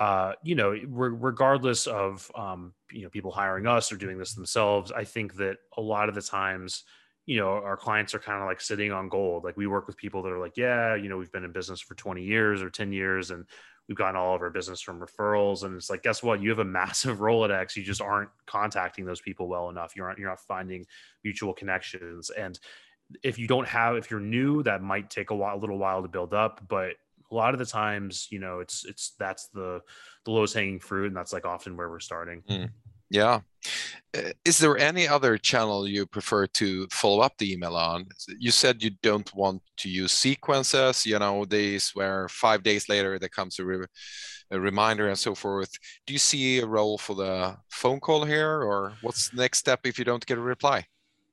uh, 0.00 0.32
you 0.42 0.54
know, 0.54 0.70
re- 0.70 0.86
regardless 0.88 1.86
of 1.86 2.30
um, 2.34 2.72
you 2.90 3.02
know 3.02 3.10
people 3.10 3.30
hiring 3.30 3.66
us 3.66 3.92
or 3.92 3.96
doing 3.96 4.16
this 4.16 4.32
themselves, 4.32 4.90
I 4.90 5.04
think 5.04 5.36
that 5.36 5.58
a 5.76 5.82
lot 5.82 6.08
of 6.08 6.14
the 6.14 6.22
times 6.22 6.84
you 7.26 7.38
know 7.38 7.48
our 7.50 7.76
clients 7.76 8.14
are 8.14 8.18
kind 8.18 8.40
of 8.40 8.48
like 8.48 8.62
sitting 8.62 8.92
on 8.92 9.10
gold. 9.10 9.44
Like 9.44 9.58
we 9.58 9.66
work 9.66 9.86
with 9.86 9.98
people 9.98 10.22
that 10.22 10.32
are 10.32 10.40
like 10.40 10.56
yeah 10.56 10.94
you 10.94 11.10
know 11.10 11.18
we've 11.18 11.30
been 11.30 11.44
in 11.44 11.52
business 11.52 11.82
for 11.82 11.94
20 11.94 12.24
years 12.24 12.62
or 12.62 12.70
10 12.70 12.92
years 12.92 13.30
and 13.30 13.44
we've 13.88 13.98
gotten 13.98 14.16
all 14.16 14.34
of 14.34 14.40
our 14.40 14.48
business 14.48 14.80
from 14.80 15.00
referrals. 15.00 15.64
And 15.64 15.76
it's 15.76 15.90
like 15.90 16.02
guess 16.02 16.22
what? 16.22 16.40
You 16.40 16.48
have 16.48 16.60
a 16.60 16.64
massive 16.80 17.18
rolodex. 17.18 17.76
You 17.76 17.82
just 17.82 18.00
aren't 18.00 18.30
contacting 18.46 19.04
those 19.04 19.20
people 19.20 19.48
well 19.48 19.68
enough. 19.68 19.94
You 19.96 20.04
aren't 20.04 20.18
you're 20.18 20.30
not 20.30 20.40
finding 20.40 20.86
mutual 21.22 21.52
connections. 21.52 22.30
And 22.30 22.58
if 23.22 23.38
you 23.38 23.46
don't 23.46 23.68
have 23.68 23.96
if 23.96 24.10
you're 24.10 24.18
new 24.18 24.62
that 24.62 24.80
might 24.82 25.10
take 25.10 25.28
a 25.28 25.34
while 25.34 25.56
a 25.56 25.58
little 25.58 25.78
while 25.78 26.00
to 26.00 26.08
build 26.08 26.32
up 26.32 26.60
but 26.68 26.94
a 27.30 27.34
lot 27.34 27.54
of 27.54 27.58
the 27.58 27.66
times 27.66 28.28
you 28.30 28.38
know 28.38 28.60
it's 28.60 28.84
it's 28.84 29.14
that's 29.18 29.48
the 29.48 29.80
the 30.24 30.30
lowest 30.30 30.54
hanging 30.54 30.80
fruit 30.80 31.06
and 31.06 31.16
that's 31.16 31.32
like 31.32 31.46
often 31.46 31.76
where 31.76 31.90
we're 31.90 32.00
starting 32.00 32.42
mm. 32.48 32.68
Yeah. 33.10 33.40
Uh, 34.16 34.30
is 34.44 34.58
there 34.58 34.78
any 34.78 35.06
other 35.06 35.36
channel 35.36 35.86
you 35.86 36.06
prefer 36.06 36.46
to 36.46 36.86
follow 36.92 37.20
up 37.20 37.36
the 37.38 37.52
email 37.52 37.76
on? 37.76 38.06
You 38.38 38.50
said 38.52 38.82
you 38.82 38.90
don't 39.02 39.32
want 39.34 39.62
to 39.78 39.90
use 39.90 40.12
sequences, 40.12 41.04
you 41.04 41.18
know, 41.18 41.44
these 41.44 41.90
where 41.90 42.28
five 42.28 42.62
days 42.62 42.88
later 42.88 43.18
there 43.18 43.28
comes 43.28 43.58
a, 43.58 43.64
re 43.64 43.84
a 44.52 44.60
reminder 44.60 45.08
and 45.08 45.18
so 45.18 45.34
forth. 45.34 45.70
Do 46.06 46.12
you 46.12 46.18
see 46.18 46.60
a 46.60 46.66
role 46.66 46.98
for 46.98 47.14
the 47.14 47.56
phone 47.68 48.00
call 48.00 48.24
here, 48.24 48.62
or 48.62 48.94
what's 49.02 49.28
the 49.28 49.36
next 49.36 49.58
step 49.58 49.80
if 49.84 49.98
you 49.98 50.04
don't 50.04 50.24
get 50.24 50.38
a 50.38 50.40
reply? 50.40 50.86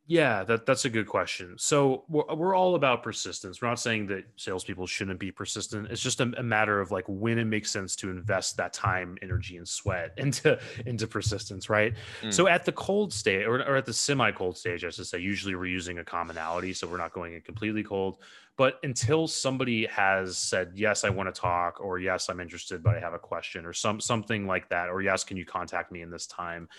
Yeah, 0.10 0.46
that, 0.46 0.66
that's 0.66 0.86
a 0.86 0.90
good 0.90 1.06
question. 1.06 1.56
So 1.58 2.06
we're, 2.08 2.34
we're 2.34 2.56
all 2.56 2.76
about 2.76 3.04
persistence. 3.04 3.62
We're 3.62 3.68
not 3.68 3.80
saying 3.80 4.08
that 4.08 4.24
salespeople 4.38 4.88
shouldn't 4.88 5.20
be 5.20 5.32
persistent. 5.32 5.92
It's 5.92 6.02
just 6.02 6.22
a, 6.22 6.32
a, 6.38 6.44
matter 6.44 6.80
of 6.80 6.92
like 6.92 7.04
when 7.10 7.38
it 7.38 7.44
makes 7.44 7.70
sense 7.70 7.94
to 7.98 8.10
invest 8.10 8.56
that 8.56 8.72
time, 8.72 9.18
energy, 9.22 9.58
and 9.58 9.68
sweat 9.68 10.14
into 10.18 10.58
into 10.86 11.08
persistence, 11.08 11.70
right? 11.70 11.94
Mm. 12.22 12.34
So 12.34 12.48
at 12.48 12.64
the 12.64 12.72
cold 12.72 13.12
stage 13.12 13.46
or, 13.46 13.56
or 13.56 13.76
at 13.76 13.86
the 13.86 13.94
semi-cold 13.94 14.58
stage, 14.58 14.86
I 14.86 14.90
should 14.92 15.08
say, 15.08 15.20
usually 15.20 15.56
we're 15.56 15.66
using 15.66 16.00
a 16.00 16.06
commonality, 16.06 16.72
so 16.72 16.88
we're 16.88 16.98
not 16.98 17.12
going 17.12 17.34
in 17.34 17.42
completely 17.42 17.84
cold. 17.84 18.20
But 18.56 18.80
until 18.84 19.28
somebody 19.28 19.86
has 19.86 20.38
said 20.38 20.72
yes, 20.74 21.04
I 21.04 21.10
want 21.10 21.34
to 21.34 21.40
talk, 21.40 21.80
or 21.80 22.00
yes, 22.00 22.28
I'm 22.28 22.40
interested, 22.40 22.82
but 22.82 22.96
I 22.96 23.00
have 23.00 23.14
a 23.14 23.20
question, 23.20 23.66
or 23.66 23.74
some 23.74 24.00
something 24.00 24.48
like 24.48 24.70
that, 24.70 24.90
or 24.90 25.02
yes, 25.02 25.26
can 25.26 25.36
you 25.36 25.46
contact 25.46 25.92
me 25.92 26.02
in 26.02 26.10
this 26.10 26.26
time? 26.26 26.70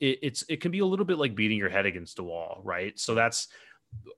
It, 0.00 0.18
it's 0.22 0.44
it 0.48 0.60
can 0.60 0.70
be 0.70 0.80
a 0.80 0.86
little 0.86 1.04
bit 1.04 1.18
like 1.18 1.34
beating 1.34 1.58
your 1.58 1.68
head 1.68 1.86
against 1.86 2.18
a 2.18 2.22
wall, 2.22 2.60
right? 2.64 2.98
So 2.98 3.14
that's 3.14 3.48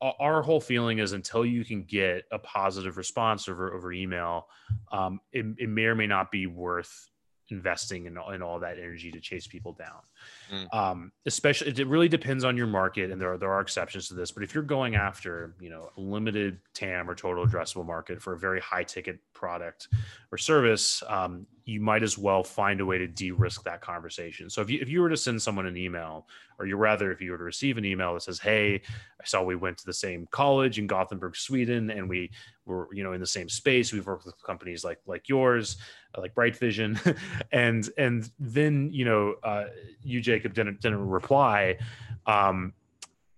our 0.00 0.42
whole 0.42 0.60
feeling 0.60 0.98
is 0.98 1.12
until 1.12 1.44
you 1.44 1.64
can 1.64 1.84
get 1.84 2.24
a 2.32 2.38
positive 2.38 2.96
response 2.96 3.48
over 3.48 3.72
over 3.72 3.92
email, 3.92 4.48
um, 4.92 5.20
it, 5.32 5.46
it 5.58 5.68
may 5.68 5.84
or 5.84 5.94
may 5.94 6.06
not 6.06 6.30
be 6.30 6.46
worth 6.46 7.10
investing 7.50 8.06
in, 8.06 8.16
in 8.32 8.42
all 8.42 8.60
that 8.60 8.78
energy 8.78 9.10
to 9.10 9.20
chase 9.20 9.46
people 9.46 9.72
down. 9.72 10.00
Mm. 10.52 10.74
Um, 10.74 11.12
especially, 11.26 11.68
it 11.68 11.86
really 11.86 12.08
depends 12.08 12.44
on 12.44 12.56
your 12.56 12.66
market, 12.66 13.10
and 13.10 13.20
there 13.20 13.32
are 13.32 13.38
there 13.38 13.52
are 13.52 13.60
exceptions 13.60 14.08
to 14.08 14.14
this. 14.14 14.30
But 14.30 14.42
if 14.42 14.54
you're 14.54 14.62
going 14.62 14.94
after, 14.94 15.54
you 15.60 15.70
know, 15.70 15.90
a 15.96 16.00
limited 16.00 16.58
TAM 16.74 17.08
or 17.08 17.14
total 17.14 17.46
addressable 17.46 17.86
market 17.86 18.22
for 18.22 18.32
a 18.32 18.38
very 18.38 18.60
high 18.60 18.84
ticket 18.84 19.18
product 19.34 19.88
or 20.32 20.38
service, 20.38 21.02
um, 21.08 21.46
you 21.70 21.80
might 21.80 22.02
as 22.02 22.18
well 22.18 22.42
find 22.42 22.80
a 22.80 22.84
way 22.84 22.98
to 22.98 23.06
de-risk 23.06 23.62
that 23.62 23.80
conversation. 23.80 24.50
So 24.50 24.60
if 24.60 24.68
you 24.68 24.80
if 24.82 24.88
you 24.88 25.00
were 25.00 25.08
to 25.08 25.16
send 25.16 25.40
someone 25.40 25.66
an 25.66 25.76
email, 25.76 26.26
or 26.58 26.66
you 26.66 26.76
rather 26.76 27.12
if 27.12 27.20
you 27.20 27.30
were 27.30 27.38
to 27.38 27.44
receive 27.44 27.78
an 27.78 27.84
email 27.84 28.12
that 28.14 28.22
says, 28.22 28.40
"Hey, 28.40 28.74
I 28.74 29.24
saw 29.24 29.44
we 29.44 29.54
went 29.54 29.78
to 29.78 29.86
the 29.86 29.92
same 29.92 30.26
college 30.32 30.80
in 30.80 30.88
Gothenburg, 30.88 31.36
Sweden, 31.36 31.90
and 31.90 32.08
we 32.08 32.32
were 32.66 32.88
you 32.92 33.04
know 33.04 33.12
in 33.12 33.20
the 33.20 33.26
same 33.26 33.48
space. 33.48 33.92
We've 33.92 34.04
worked 34.04 34.26
with 34.26 34.34
companies 34.42 34.82
like 34.82 34.98
like 35.06 35.28
yours, 35.28 35.76
like 36.18 36.34
Bright 36.34 36.56
Vision, 36.56 36.98
and 37.52 37.88
and 37.96 38.28
then 38.40 38.90
you 38.92 39.04
know 39.04 39.36
uh, 39.44 39.66
you 40.02 40.20
Jacob 40.20 40.54
didn't 40.54 40.80
didn't 40.80 41.08
reply. 41.08 41.78
Um, 42.26 42.72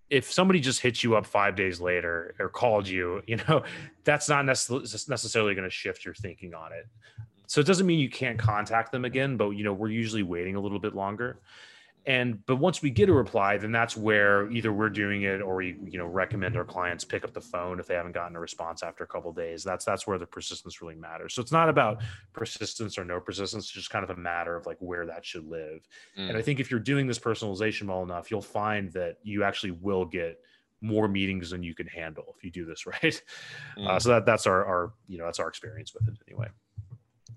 if 0.09 0.31
somebody 0.31 0.61
just 0.61 0.81
hits 0.81 1.03
you 1.03 1.17
up 1.17 1.25
five 1.25 1.55
days 1.55 1.81
later 1.81 2.35
or 2.39 2.51
called 2.51 2.87
you, 2.87 3.23
you 3.27 3.39
know, 3.49 3.63
that's 4.05 4.29
not 4.29 4.45
necessarily 4.45 5.55
going 5.55 5.69
to 5.69 5.71
shift 5.71 6.05
your 6.05 6.15
thinking 6.15 6.55
on 6.55 6.71
it. 6.73 6.87
So 7.53 7.61
it 7.61 7.67
doesn't 7.67 7.87
mean 7.87 7.99
you 7.99 8.09
can't 8.09 8.39
contact 8.39 8.93
them 8.93 9.05
again, 9.05 9.37
but 9.37 9.51
you 9.51 9.63
know, 9.63 9.75
we're 9.75 9.91
usually 9.91 10.23
waiting 10.23 10.57
a 10.57 10.61
little 10.61 10.79
bit 10.79 10.95
longer. 10.95 11.39
And 12.07 12.45
but 12.47 12.57
once 12.57 12.81
we 12.81 12.89
get 12.89 13.11
a 13.11 13.13
reply 13.13 13.59
then 13.59 13.71
that's 13.71 13.95
where 13.95 14.51
either 14.51 14.73
we're 14.73 14.89
doing 14.89 15.23
it 15.23 15.43
or 15.43 15.57
we 15.57 15.77
you 15.85 15.99
know 15.99 16.07
recommend 16.07 16.57
our 16.57 16.65
clients 16.65 17.05
pick 17.05 17.25
up 17.25 17.35
the 17.35 17.43
phone 17.43 17.79
if 17.79 17.87
they 17.87 17.95
haven't 17.95 18.13
gotten 18.13 18.35
a 18.37 18.41
response 18.41 18.83
after 18.83 19.05
a 19.05 19.07
couple 19.07 19.31
days. 19.35 19.63
That's 19.63 19.85
that's 19.85 20.07
where 20.07 20.17
the 20.17 20.27
persistence 20.27 20.81
really 20.81 20.95
matters. 20.95 21.35
So 21.35 21.43
it's 21.43 21.53
not 21.53 21.69
about 21.69 22.01
persistence 22.33 22.97
or 22.97 23.05
no 23.05 23.21
persistence. 23.21 23.65
It's 23.65 23.73
just 23.73 23.91
kind 23.91 24.03
of 24.03 24.09
a 24.09 24.17
matter 24.17 24.57
of 24.57 24.65
like 24.65 24.79
where 24.81 25.05
that 25.05 25.23
should 25.23 25.47
live. 25.47 25.87
Mm. 26.19 26.31
and 26.31 26.39
i 26.39 26.43
think 26.43 26.59
if 26.59 26.71
you're 26.71 26.81
doing 26.81 27.07
this 27.07 27.19
personalization 27.19 27.87
well 27.87 28.03
enough 28.03 28.31
you'll 28.31 28.41
find 28.41 28.91
that 28.93 29.19
you 29.23 29.45
actually 29.45 29.73
will 29.73 30.07
get 30.07 30.41
more 30.81 31.07
meetings 31.07 31.51
than 31.51 31.63
you 31.63 31.75
can 31.75 31.87
handle 31.87 32.35
if 32.37 32.43
you 32.45 32.51
do 32.51 32.65
this 32.65 32.87
right. 33.03 33.23
Uh, 33.77 33.81
mm. 33.81 33.89
uh, 33.89 33.99
so 33.99 34.09
that 34.09 34.25
that's 34.25 34.47
our 34.47 34.65
our 34.65 34.93
you 35.07 35.19
know 35.19 35.27
that's 35.27 35.39
our 35.39 35.49
experience 35.49 35.93
with 35.93 36.09
it 36.09 36.15
anyway 36.27 36.49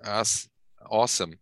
that's 0.01 0.49
awesome 0.89 1.34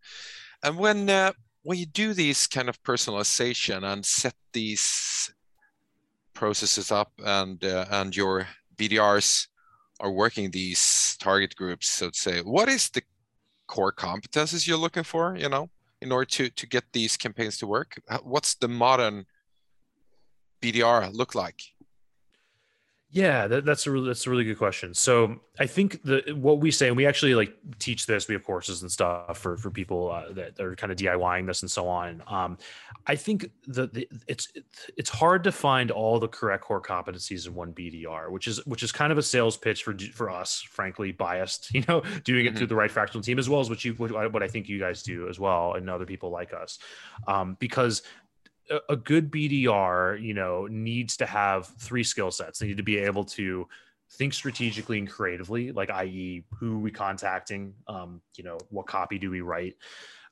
and 0.63 0.77
when 0.77 1.09
uh, 1.09 1.31
when 1.63 1.77
you 1.77 1.85
do 1.85 2.13
these 2.13 2.47
kind 2.47 2.69
of 2.69 2.81
personalization 2.83 3.83
and 3.83 4.05
set 4.05 4.35
these 4.51 5.33
processes 6.33 6.91
up 6.91 7.11
and 7.25 7.63
uh, 7.63 7.85
and 7.91 8.15
your 8.15 8.47
BDRs 8.75 9.47
are 9.99 10.11
working 10.11 10.51
these 10.51 11.15
target 11.19 11.55
groups, 11.55 11.87
so 11.87 12.09
to 12.09 12.17
say, 12.17 12.41
what 12.41 12.67
is 12.67 12.89
the 12.89 13.01
core 13.67 13.93
competences 13.93 14.67
you're 14.67 14.77
looking 14.77 15.03
for, 15.03 15.35
you 15.37 15.49
know, 15.49 15.69
in 16.01 16.11
order 16.11 16.25
to 16.25 16.49
to 16.49 16.67
get 16.67 16.83
these 16.93 17.17
campaigns 17.17 17.57
to 17.57 17.67
work? 17.67 18.01
What's 18.23 18.55
the 18.55 18.67
modern 18.67 19.25
BDR 20.61 21.13
look 21.13 21.35
like? 21.35 21.61
Yeah, 23.13 23.45
that, 23.45 23.63
that's 23.63 23.85
a 23.85 23.91
really, 23.91 24.07
that's 24.07 24.25
a 24.25 24.31
really 24.31 24.43
good 24.43 24.57
question. 24.57 24.95
So 24.95 25.35
I 25.59 25.67
think 25.67 26.01
the 26.01 26.33
what 26.35 26.59
we 26.59 26.71
say, 26.71 26.87
and 26.87 26.97
we 26.97 27.05
actually 27.05 27.35
like 27.35 27.55
teach 27.77 28.07
this. 28.07 28.27
We 28.27 28.33
have 28.33 28.43
courses 28.43 28.81
and 28.81 28.91
stuff 28.91 29.37
for 29.37 29.55
for 29.55 29.69
people 29.69 30.09
uh, 30.09 30.33
that 30.33 30.59
are 30.59 30.75
kind 30.75 30.91
of 30.91 30.97
DIYing 30.97 31.45
this 31.45 31.61
and 31.61 31.69
so 31.69 31.87
on. 31.87 32.23
Um, 32.25 32.57
I 33.05 33.15
think 33.15 33.51
the, 33.67 33.85
the 33.85 34.09
it's 34.27 34.47
it's 34.97 35.11
hard 35.11 35.43
to 35.43 35.51
find 35.51 35.91
all 35.91 36.19
the 36.19 36.27
correct 36.27 36.63
core 36.63 36.81
competencies 36.81 37.45
in 37.45 37.53
one 37.53 37.71
BDR, 37.71 38.31
which 38.31 38.47
is 38.47 38.65
which 38.65 38.81
is 38.81 38.91
kind 38.91 39.11
of 39.11 39.19
a 39.19 39.23
sales 39.23 39.57
pitch 39.57 39.83
for 39.83 39.95
for 40.11 40.31
us, 40.31 40.59
frankly, 40.61 41.11
biased. 41.11 41.69
You 41.83 41.83
know, 41.87 42.03
doing 42.23 42.45
it 42.45 42.49
mm-hmm. 42.49 42.57
through 42.59 42.67
the 42.67 42.75
right 42.75 42.91
fractional 42.91 43.23
team 43.23 43.39
as 43.39 43.49
well 43.49 43.59
as 43.59 43.69
what 43.69 43.83
you 43.83 43.93
what, 43.95 44.31
what 44.31 44.43
I 44.43 44.47
think 44.47 44.69
you 44.69 44.79
guys 44.79 45.01
do 45.01 45.27
as 45.27 45.39
well, 45.39 45.73
and 45.73 45.89
other 45.89 46.05
people 46.05 46.29
like 46.29 46.53
us, 46.53 46.77
um, 47.27 47.57
because 47.59 48.03
a 48.89 48.95
good 48.95 49.31
BDR, 49.31 50.21
you 50.21 50.33
know, 50.33 50.67
needs 50.67 51.17
to 51.17 51.25
have 51.25 51.67
three 51.79 52.03
skill 52.03 52.31
sets. 52.31 52.59
They 52.59 52.67
need 52.67 52.77
to 52.77 52.83
be 52.83 52.97
able 52.97 53.25
to 53.25 53.67
think 54.13 54.33
strategically 54.33 54.99
and 54.99 55.09
creatively, 55.09 55.71
like 55.71 55.89
i.e., 55.89 56.43
who 56.59 56.75
are 56.75 56.79
we 56.79 56.91
contacting, 56.91 57.73
um, 57.87 58.21
you 58.35 58.43
know, 58.43 58.57
what 58.69 58.85
copy 58.85 59.17
do 59.17 59.31
we 59.31 59.41
write, 59.41 59.75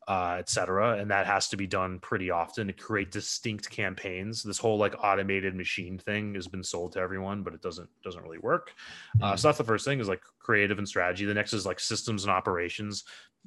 uh, 0.07 0.35
et 0.39 0.49
cetera. 0.49 0.97
And 0.97 1.09
that 1.11 1.25
has 1.25 1.47
to 1.49 1.57
be 1.57 1.67
done 1.67 1.99
pretty 1.99 2.29
often 2.29 2.67
to 2.67 2.73
create 2.73 3.11
distinct 3.11 3.69
campaigns. 3.69 4.43
This 4.43 4.57
whole 4.57 4.77
like 4.77 4.95
automated 5.03 5.55
machine 5.55 5.97
thing 5.97 6.35
has 6.35 6.47
been 6.47 6.63
sold 6.63 6.93
to 6.93 6.99
everyone, 6.99 7.43
but 7.43 7.53
it 7.53 7.61
doesn't 7.61 7.89
doesn't 8.03 8.23
really 8.23 8.39
work. 8.39 8.73
Mm. 9.17 9.23
Uh, 9.23 9.35
so 9.35 9.47
that's 9.47 9.57
the 9.57 9.63
first 9.63 9.85
thing 9.85 9.99
is 9.99 10.07
like 10.07 10.21
creative 10.39 10.77
and 10.77 10.87
strategy. 10.87 11.25
The 11.25 11.33
next 11.33 11.53
is 11.53 11.65
like 11.65 11.79
systems 11.79 12.23
and 12.23 12.31
operations, 12.31 13.03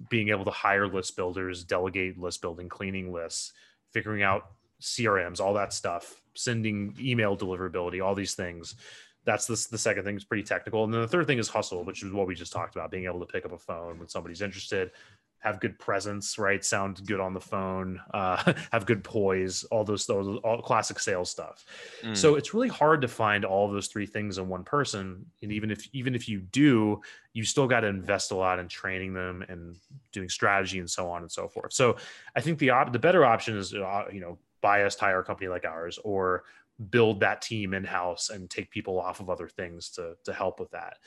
being 0.08 0.30
able 0.30 0.44
to 0.44 0.50
hire 0.50 0.88
list 0.88 1.16
builders, 1.16 1.64
delegate 1.64 2.18
list 2.18 2.40
building, 2.42 2.68
cleaning 2.68 3.12
lists, 3.12 3.52
figuring 3.92 4.22
out 4.22 4.50
CRMs, 4.84 5.40
all 5.40 5.54
that 5.54 5.72
stuff, 5.72 6.20
sending 6.34 6.94
email 7.00 7.36
deliverability, 7.36 8.04
all 8.04 8.14
these 8.14 8.34
things. 8.34 8.76
That's 9.24 9.46
the, 9.46 9.66
the 9.70 9.78
second 9.78 10.04
thing 10.04 10.16
is 10.16 10.24
pretty 10.24 10.42
technical. 10.42 10.84
And 10.84 10.92
then 10.92 11.00
the 11.00 11.08
third 11.08 11.26
thing 11.26 11.38
is 11.38 11.48
hustle, 11.48 11.84
which 11.84 12.02
is 12.02 12.12
what 12.12 12.26
we 12.26 12.34
just 12.34 12.52
talked 12.52 12.76
about, 12.76 12.90
being 12.90 13.06
able 13.06 13.20
to 13.20 13.26
pick 13.26 13.46
up 13.46 13.52
a 13.52 13.58
phone 13.58 13.98
when 13.98 14.08
somebody's 14.08 14.42
interested, 14.42 14.90
have 15.38 15.60
good 15.60 15.78
presence, 15.78 16.38
right? 16.38 16.62
Sound 16.62 17.06
good 17.06 17.20
on 17.20 17.32
the 17.32 17.40
phone, 17.40 18.00
uh, 18.12 18.52
have 18.72 18.84
good 18.84 19.02
poise, 19.02 19.64
all 19.64 19.84
those, 19.84 20.04
those 20.04 20.38
all 20.44 20.60
classic 20.60 20.98
sales 20.98 21.30
stuff. 21.30 21.64
Mm. 22.02 22.14
So 22.14 22.34
it's 22.34 22.52
really 22.52 22.68
hard 22.68 23.00
to 23.00 23.08
find 23.08 23.46
all 23.46 23.70
those 23.70 23.86
three 23.86 24.06
things 24.06 24.36
in 24.36 24.48
one 24.48 24.64
person. 24.64 25.24
And 25.42 25.50
even 25.50 25.70
if 25.70 25.88
even 25.94 26.14
if 26.14 26.28
you 26.28 26.40
do, 26.40 27.00
you 27.32 27.44
still 27.44 27.66
got 27.66 27.80
to 27.80 27.86
invest 27.86 28.32
a 28.32 28.36
lot 28.36 28.58
in 28.58 28.68
training 28.68 29.14
them 29.14 29.42
and 29.48 29.76
doing 30.12 30.28
strategy 30.28 30.78
and 30.78 30.90
so 30.90 31.08
on 31.10 31.22
and 31.22 31.32
so 31.32 31.48
forth. 31.48 31.72
So 31.72 31.96
I 32.36 32.42
think 32.42 32.58
the 32.58 32.70
op- 32.70 32.92
the 32.92 32.98
better 32.98 33.24
option 33.24 33.56
is 33.56 33.72
uh, 33.74 34.04
you 34.12 34.20
know 34.20 34.38
hire 34.64 35.20
a 35.20 35.24
company 35.24 35.48
like 35.48 35.64
ours 35.64 35.98
or 36.04 36.44
build 36.90 37.20
that 37.20 37.40
team 37.40 37.72
in 37.72 37.84
house 37.84 38.30
and 38.30 38.50
take 38.50 38.70
people 38.70 38.98
off 38.98 39.20
of 39.20 39.30
other 39.30 39.48
things 39.48 39.90
to 39.90 40.14
to 40.24 40.32
help 40.32 40.58
with 40.58 40.70
that. 40.70 40.98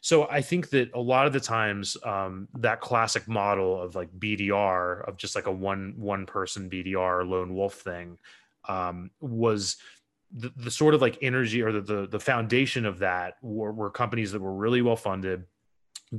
So 0.00 0.28
I 0.28 0.40
think 0.40 0.70
that 0.70 0.90
a 0.94 1.00
lot 1.00 1.26
of 1.26 1.32
the 1.32 1.40
times 1.40 1.96
um, 2.04 2.48
that 2.58 2.80
classic 2.80 3.28
model 3.28 3.80
of 3.80 3.94
like 3.94 4.10
BDR 4.18 5.06
of 5.06 5.16
just 5.16 5.36
like 5.36 5.46
a 5.46 5.52
one 5.52 5.94
one 5.96 6.26
person 6.26 6.68
BDR 6.68 7.28
lone 7.28 7.54
wolf 7.54 7.74
thing 7.74 8.18
um, 8.68 9.10
was 9.20 9.76
the, 10.32 10.52
the 10.56 10.70
sort 10.70 10.94
of 10.94 11.02
like 11.02 11.18
energy 11.22 11.62
or 11.62 11.72
the, 11.72 11.80
the 11.80 12.06
the 12.08 12.20
foundation 12.20 12.84
of 12.84 12.98
that 12.98 13.34
were, 13.42 13.72
were 13.72 13.90
companies 13.90 14.32
that 14.32 14.42
were 14.42 14.54
really 14.54 14.82
well 14.82 14.96
funded 14.96 15.44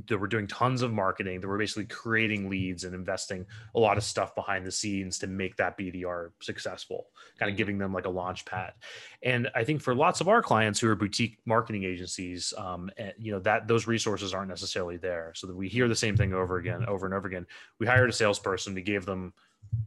that 0.06 0.18
were 0.18 0.26
doing 0.26 0.46
tons 0.46 0.82
of 0.82 0.92
marketing 0.92 1.40
that 1.40 1.48
were 1.48 1.58
basically 1.58 1.86
creating 1.86 2.48
leads 2.48 2.84
and 2.84 2.94
investing 2.94 3.46
a 3.74 3.78
lot 3.78 3.96
of 3.96 4.04
stuff 4.04 4.34
behind 4.34 4.66
the 4.66 4.72
scenes 4.72 5.18
to 5.18 5.26
make 5.26 5.56
that 5.56 5.78
bdr 5.78 6.30
successful 6.40 7.06
kind 7.38 7.50
of 7.50 7.56
giving 7.56 7.78
them 7.78 7.92
like 7.92 8.06
a 8.06 8.10
launch 8.10 8.44
pad. 8.44 8.72
And 9.22 9.48
i 9.54 9.64
think 9.64 9.80
for 9.80 9.94
lots 9.94 10.20
of 10.20 10.28
our 10.28 10.42
clients 10.42 10.80
who 10.80 10.88
are 10.88 10.96
boutique 10.96 11.38
marketing 11.46 11.84
agencies 11.84 12.52
um, 12.56 12.90
eh, 12.96 13.12
you 13.18 13.32
know 13.32 13.40
that 13.40 13.68
those 13.68 13.86
resources 13.86 14.34
aren't 14.34 14.48
necessarily 14.48 14.96
there. 14.96 15.32
So 15.34 15.46
that 15.46 15.56
we 15.56 15.68
hear 15.68 15.88
the 15.88 15.94
same 15.94 16.16
thing 16.16 16.32
over 16.32 16.56
again 16.56 16.84
over 16.86 17.06
and 17.06 17.14
over 17.14 17.28
again. 17.28 17.46
We 17.78 17.86
hired 17.86 18.10
a 18.10 18.12
salesperson 18.12 18.74
we 18.74 18.82
gave 18.82 19.06
them 19.06 19.32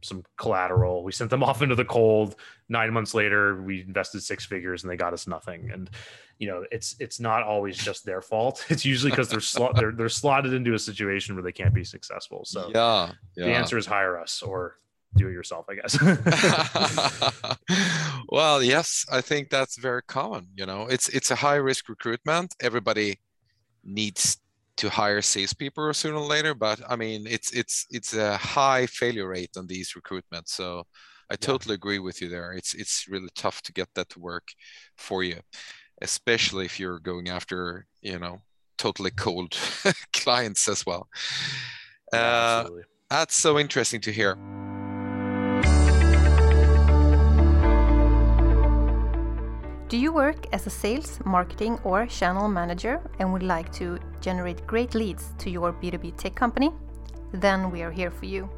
some 0.02 0.24
collateral. 0.36 1.04
We 1.04 1.12
sent 1.12 1.30
them 1.30 1.42
off 1.42 1.62
into 1.62 1.74
the 1.74 1.84
cold. 1.84 2.36
Nine 2.68 2.92
months 2.92 3.14
later, 3.14 3.62
we 3.62 3.80
invested 3.80 4.22
six 4.22 4.44
figures 4.44 4.82
and 4.82 4.90
they 4.90 4.96
got 4.96 5.12
us 5.12 5.26
nothing. 5.26 5.70
And 5.72 5.90
you 6.38 6.46
know, 6.46 6.64
it's 6.70 6.94
it's 7.00 7.18
not 7.18 7.42
always 7.42 7.76
just 7.76 8.04
their 8.04 8.22
fault. 8.22 8.64
It's 8.68 8.84
usually 8.84 9.10
because 9.10 9.28
they're, 9.28 9.40
sl- 9.40 9.72
they're 9.74 9.92
they're 9.92 10.08
slotted 10.08 10.52
into 10.52 10.74
a 10.74 10.78
situation 10.78 11.34
where 11.34 11.42
they 11.42 11.52
can't 11.52 11.74
be 11.74 11.84
successful. 11.84 12.44
So 12.44 12.70
yeah, 12.72 13.12
yeah. 13.36 13.46
the 13.46 13.52
answer 13.52 13.76
is 13.76 13.86
hire 13.86 14.18
us 14.18 14.42
or 14.42 14.76
do 15.16 15.28
it 15.28 15.32
yourself, 15.32 15.66
I 15.68 15.74
guess. 15.74 15.98
well, 18.28 18.62
yes, 18.62 19.04
I 19.10 19.20
think 19.20 19.50
that's 19.50 19.78
very 19.78 20.02
common. 20.02 20.48
You 20.54 20.66
know, 20.66 20.86
it's 20.86 21.08
it's 21.08 21.30
a 21.30 21.36
high 21.36 21.56
risk 21.56 21.88
recruitment. 21.88 22.54
Everybody 22.60 23.20
needs 23.84 24.38
to 24.78 24.88
hire 24.88 25.20
salespeople 25.20 25.92
sooner 25.92 26.16
or 26.16 26.26
later, 26.26 26.54
but 26.54 26.80
I 26.88 26.96
mean, 26.96 27.26
it's 27.26 27.52
it's 27.52 27.86
it's 27.90 28.14
a 28.14 28.36
high 28.36 28.86
failure 28.86 29.28
rate 29.28 29.50
on 29.56 29.66
these 29.66 29.92
recruitments. 29.92 30.48
So 30.48 30.84
I 31.30 31.36
totally 31.36 31.72
yeah. 31.72 31.78
agree 31.78 31.98
with 31.98 32.22
you 32.22 32.28
there. 32.28 32.52
It's 32.52 32.74
it's 32.74 33.06
really 33.08 33.28
tough 33.34 33.60
to 33.62 33.72
get 33.72 33.88
that 33.94 34.08
to 34.10 34.20
work 34.20 34.48
for 34.96 35.22
you, 35.22 35.40
especially 36.00 36.64
if 36.64 36.80
you're 36.80 37.00
going 37.00 37.28
after 37.28 37.86
you 38.00 38.18
know 38.18 38.38
totally 38.78 39.10
cold 39.10 39.58
clients 40.12 40.68
as 40.68 40.86
well. 40.86 41.08
Yeah, 42.12 42.18
uh, 42.20 42.68
that's 43.10 43.36
so 43.36 43.58
interesting 43.58 44.00
to 44.02 44.12
hear. 44.12 44.36
Do 49.88 49.96
you 49.96 50.12
work 50.12 50.46
as 50.52 50.66
a 50.66 50.70
sales, 50.70 51.18
marketing, 51.24 51.78
or 51.82 52.04
channel 52.06 52.46
manager 52.46 53.00
and 53.18 53.32
would 53.32 53.42
like 53.42 53.72
to 53.74 53.98
generate 54.20 54.66
great 54.66 54.94
leads 54.94 55.32
to 55.38 55.48
your 55.48 55.72
B2B 55.72 56.14
tech 56.18 56.34
company? 56.34 56.72
Then 57.32 57.70
we 57.70 57.80
are 57.80 57.90
here 57.90 58.10
for 58.10 58.26
you. 58.26 58.50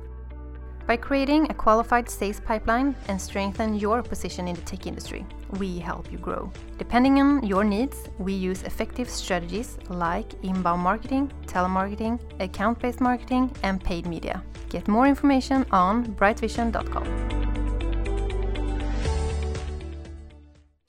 By 0.89 0.97
creating 0.97 1.49
a 1.49 1.55
qualified 1.55 2.11
sales 2.11 2.41
pipeline 2.41 2.97
and 3.07 3.21
strengthen 3.21 3.77
your 3.77 4.03
position 4.03 4.49
in 4.49 4.57
the 4.57 4.63
tech 4.63 4.89
industry, 4.89 5.25
we 5.61 5.79
help 5.79 6.11
you 6.11 6.19
grow. 6.19 6.51
Depending 6.79 7.21
on 7.21 7.47
your 7.47 7.63
needs, 7.63 8.09
we 8.19 8.33
use 8.33 8.65
effective 8.65 9.09
strategies 9.09 9.79
like 9.89 10.35
inbound 10.43 10.83
marketing, 10.83 11.31
telemarketing, 11.47 12.19
account 12.41 12.81
based 12.81 13.01
marketing, 13.01 13.55
and 13.63 13.81
paid 13.85 14.05
media. 14.05 14.43
Get 14.69 14.89
more 14.89 15.07
information 15.07 15.65
on 15.71 16.07
brightvision.com. 16.17 17.40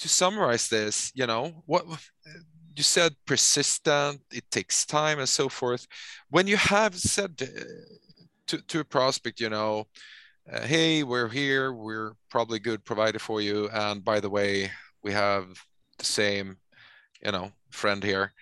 to 0.01 0.09
summarize 0.09 0.67
this, 0.67 1.11
you 1.13 1.27
know, 1.27 1.63
what 1.67 1.85
you 2.75 2.83
said 2.83 3.15
persistent, 3.25 4.19
it 4.31 4.49
takes 4.49 4.85
time 4.85 5.19
and 5.19 5.29
so 5.29 5.47
forth. 5.47 5.85
When 6.29 6.47
you 6.47 6.57
have 6.57 6.95
said 6.95 7.39
uh, 7.41 7.61
to, 8.47 8.61
to 8.61 8.79
a 8.79 8.83
prospect, 8.83 9.39
you 9.39 9.49
know, 9.49 9.85
uh, 10.51 10.61
hey, 10.61 11.03
we're 11.03 11.29
here, 11.29 11.71
we're 11.71 12.13
probably 12.29 12.57
good 12.57 12.83
provider 12.83 13.19
for 13.19 13.41
you. 13.41 13.69
And 13.69 14.03
by 14.03 14.19
the 14.19 14.29
way, 14.29 14.71
we 15.03 15.11
have 15.11 15.45
the 15.99 16.05
same, 16.05 16.57
you 17.23 17.31
know, 17.31 17.51
friend 17.69 18.03
here. 18.03 18.33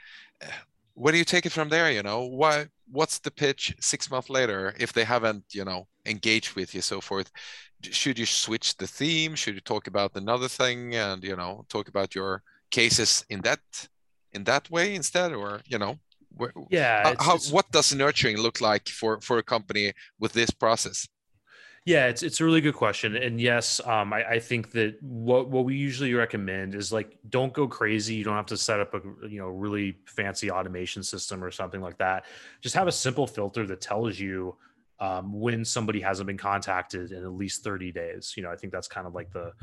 Where 0.93 1.11
do 1.11 1.17
you 1.17 1.25
take 1.25 1.45
it 1.45 1.51
from 1.51 1.67
there? 1.67 1.91
You 1.91 2.03
know, 2.03 2.23
why, 2.23 2.67
what's 2.89 3.19
the 3.19 3.31
pitch 3.31 3.75
six 3.81 4.09
months 4.09 4.29
later 4.29 4.73
if 4.79 4.93
they 4.93 5.03
haven't, 5.03 5.43
you 5.51 5.65
know, 5.65 5.87
engaged 6.05 6.55
with 6.55 6.73
you, 6.73 6.81
so 6.81 7.01
forth? 7.01 7.31
Should 7.83 8.19
you 8.19 8.25
switch 8.25 8.77
the 8.77 8.87
theme 8.87 9.35
should 9.35 9.55
you 9.55 9.61
talk 9.61 9.87
about 9.87 10.11
another 10.15 10.47
thing 10.47 10.95
and 10.95 11.23
you 11.23 11.35
know 11.35 11.65
talk 11.69 11.87
about 11.87 12.13
your 12.13 12.43
cases 12.71 13.25
in 13.29 13.41
that 13.41 13.59
in 14.33 14.43
that 14.43 14.69
way 14.69 14.95
instead 14.95 15.33
or 15.33 15.61
you 15.65 15.77
know 15.77 15.97
yeah 16.69 17.15
how, 17.19 17.37
what 17.51 17.69
does 17.71 17.93
nurturing 17.93 18.37
look 18.37 18.61
like 18.61 18.87
for 18.87 19.19
for 19.21 19.37
a 19.37 19.43
company 19.43 19.93
with 20.19 20.33
this 20.33 20.51
process 20.51 21.07
yeah, 21.85 22.07
it's 22.07 22.23
it's 22.23 22.39
a 22.39 22.45
really 22.45 22.61
good 22.61 22.75
question, 22.75 23.15
and 23.15 23.39
yes, 23.39 23.79
um, 23.87 24.13
I, 24.13 24.23
I 24.23 24.39
think 24.39 24.71
that 24.73 25.01
what 25.01 25.49
what 25.49 25.65
we 25.65 25.75
usually 25.75 26.13
recommend 26.13 26.75
is 26.75 26.91
like 26.91 27.17
don't 27.29 27.53
go 27.53 27.67
crazy. 27.67 28.15
You 28.15 28.23
don't 28.23 28.35
have 28.35 28.45
to 28.47 28.57
set 28.57 28.79
up 28.79 28.93
a 28.93 29.01
you 29.27 29.39
know 29.39 29.47
really 29.47 29.97
fancy 30.05 30.51
automation 30.51 31.03
system 31.03 31.43
or 31.43 31.51
something 31.51 31.81
like 31.81 31.97
that. 31.97 32.25
Just 32.61 32.75
have 32.75 32.87
a 32.87 32.91
simple 32.91 33.25
filter 33.25 33.65
that 33.65 33.81
tells 33.81 34.19
you 34.19 34.55
um, 34.99 35.31
when 35.33 35.63
somebody 35.63 36.01
hasn't 36.01 36.27
been 36.27 36.37
contacted 36.37 37.11
in 37.11 37.23
at 37.23 37.31
least 37.31 37.63
30 37.63 37.91
days. 37.91 38.33
You 38.35 38.43
know, 38.43 38.51
I 38.51 38.55
think 38.55 38.73
that's 38.73 38.87
kind 38.87 39.07
of 39.07 39.13
like 39.13 39.31
the 39.31 39.53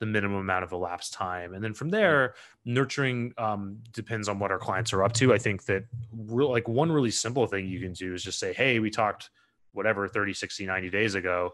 the 0.00 0.06
minimum 0.06 0.38
amount 0.38 0.64
of 0.64 0.72
elapsed 0.72 1.12
time. 1.12 1.52
And 1.52 1.62
then 1.62 1.74
from 1.74 1.90
there, 1.90 2.34
nurturing 2.64 3.34
um, 3.36 3.78
depends 3.92 4.28
on 4.28 4.38
what 4.38 4.50
our 4.50 4.58
clients 4.58 4.94
are 4.94 5.04
up 5.04 5.12
to. 5.14 5.34
I 5.34 5.38
think 5.38 5.64
that 5.66 5.84
real, 6.10 6.50
like 6.50 6.66
one 6.66 6.90
really 6.90 7.10
simple 7.10 7.46
thing 7.46 7.68
you 7.68 7.80
can 7.80 7.92
do 7.92 8.14
is 8.14 8.24
just 8.24 8.38
say, 8.38 8.54
Hey, 8.54 8.78
we 8.78 8.90
talked 8.90 9.28
whatever 9.72 10.08
30, 10.08 10.32
60, 10.32 10.66
90 10.66 10.90
days 10.90 11.14
ago. 11.14 11.52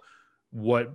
What, 0.53 0.95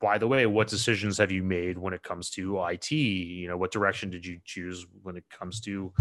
by 0.00 0.18
the 0.18 0.26
way, 0.26 0.44
what 0.46 0.66
decisions 0.66 1.18
have 1.18 1.30
you 1.30 1.44
made 1.44 1.78
when 1.78 1.94
it 1.94 2.02
comes 2.02 2.30
to 2.30 2.62
IT? 2.64 2.90
You 2.90 3.46
know, 3.46 3.56
what 3.56 3.70
direction 3.70 4.10
did 4.10 4.26
you 4.26 4.40
choose 4.44 4.84
when 5.02 5.16
it 5.16 5.24
comes 5.30 5.60
to 5.62 5.92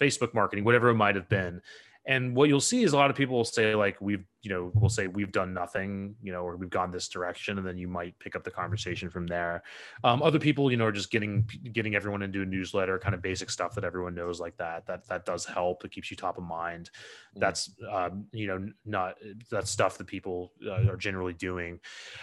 Facebook 0.00 0.34
marketing, 0.34 0.64
whatever 0.64 0.88
it 0.88 0.94
might 0.94 1.14
have 1.14 1.28
been? 1.28 1.62
And 2.06 2.36
what 2.36 2.48
you'll 2.48 2.60
see 2.60 2.82
is 2.82 2.92
a 2.92 2.96
lot 2.96 3.08
of 3.08 3.16
people 3.16 3.36
will 3.36 3.44
say, 3.44 3.74
like, 3.74 3.98
we've 4.00 4.26
you 4.44 4.50
know 4.50 4.70
we'll 4.74 4.90
say 4.90 5.06
we've 5.06 5.32
done 5.32 5.54
nothing 5.54 6.14
you 6.22 6.30
know 6.30 6.42
or 6.42 6.56
we've 6.56 6.70
gone 6.70 6.90
this 6.90 7.08
direction 7.08 7.58
and 7.58 7.66
then 7.66 7.78
you 7.78 7.88
might 7.88 8.18
pick 8.18 8.36
up 8.36 8.44
the 8.44 8.50
conversation 8.50 9.08
from 9.08 9.26
there. 9.26 9.62
Um, 10.04 10.22
other 10.22 10.38
people 10.38 10.70
you 10.70 10.76
know 10.76 10.84
are 10.84 10.92
just 10.92 11.10
getting 11.10 11.48
getting 11.72 11.94
everyone 11.94 12.22
into 12.22 12.42
a 12.42 12.44
newsletter 12.44 12.98
kind 12.98 13.14
of 13.14 13.22
basic 13.22 13.48
stuff 13.50 13.74
that 13.74 13.84
everyone 13.84 14.14
knows 14.14 14.40
like 14.40 14.56
that 14.58 14.86
that 14.86 15.08
that 15.08 15.24
does 15.24 15.44
help 15.46 15.84
it 15.84 15.90
keeps 15.90 16.10
you 16.10 16.16
top 16.16 16.36
of 16.36 16.44
mind. 16.44 16.90
Mm. 17.36 17.40
that's 17.40 17.70
um, 17.90 18.26
you 18.32 18.46
know 18.46 18.68
not 18.84 19.16
that 19.50 19.66
stuff 19.66 19.96
that 19.98 20.06
people 20.06 20.52
uh, 20.66 20.90
are 20.90 20.96
generally 20.96 21.32
doing. 21.32 21.80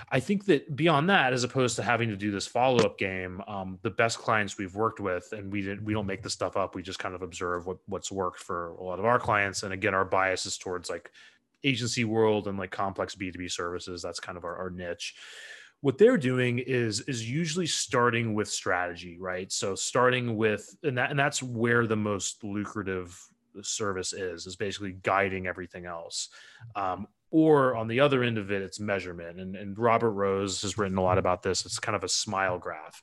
I 0.10 0.20
think 0.20 0.46
that 0.46 0.76
beyond 0.76 1.10
that 1.10 1.34
as 1.34 1.44
opposed 1.44 1.76
to 1.78 1.84
having 1.84 2.10
to 2.10 2.16
do 2.16 2.30
this 2.30 2.46
follow-up 2.46 2.98
game 2.98 3.42
um, 3.48 3.80
the 3.82 3.90
best 3.90 4.20
clients 4.20 4.58
we've 4.58 4.76
worked 4.76 5.00
with 5.00 5.28
and 5.32 5.52
we 5.52 5.62
didn't 5.62 5.84
we 5.84 5.94
don't 5.94 6.06
make 6.06 6.22
the 6.22 6.30
stuff 6.30 6.56
up 6.56 6.76
we 6.76 6.84
just 6.84 7.00
kind 7.00 7.16
of 7.16 7.24
observe 7.24 7.66
what 7.66 7.78
what's 7.88 8.12
worked 8.12 8.40
for 8.40 8.74
a 8.74 8.84
lot 8.84 9.00
of 9.00 9.06
our 9.06 9.20
clients 9.20 9.64
and 9.64 9.74
again 9.74 9.94
our 9.94 10.06
bias 10.06 10.46
is 10.46 10.58
towards 10.58 10.90
like 10.90 11.12
agency 11.64 12.04
world 12.04 12.48
and 12.48 12.58
like 12.58 12.72
complex 12.72 13.16
B2B 13.16 13.52
services. 13.52 14.02
That's 14.02 14.20
kind 14.20 14.38
of 14.38 14.46
our, 14.46 14.56
our 14.56 14.70
niche. 14.70 15.16
What 15.82 15.98
they're 15.98 16.18
doing 16.18 16.60
is 16.60 17.02
is 17.02 17.28
usually 17.30 17.66
starting 17.66 18.36
with 18.36 18.48
strategy, 18.50 19.18
right? 19.20 19.52
So 19.52 19.74
starting 19.74 20.38
with 20.38 20.76
and 20.84 20.98
that 20.98 21.10
and 21.10 21.20
that's 21.20 21.42
where 21.42 21.88
the 21.88 21.96
most 21.96 22.44
lucrative 22.44 23.20
service 23.62 24.14
is 24.14 24.46
is 24.46 24.56
basically 24.56 24.94
guiding 25.02 25.48
everything 25.48 25.86
else. 25.86 26.30
Um, 26.76 27.08
or 27.32 27.76
on 27.76 27.88
the 27.88 28.02
other 28.02 28.24
end 28.24 28.38
of 28.38 28.52
it, 28.52 28.62
it's 28.62 28.80
measurement. 28.80 29.40
And, 29.40 29.56
and 29.56 29.80
Robert 29.80 30.12
Rose 30.12 30.62
has 30.64 30.78
written 30.78 30.98
a 30.98 31.02
lot 31.02 31.18
about 31.18 31.42
this. 31.42 31.66
It's 31.66 31.80
kind 31.80 31.96
of 31.96 32.04
a 32.04 32.10
smile 32.10 32.60
graph 32.60 33.02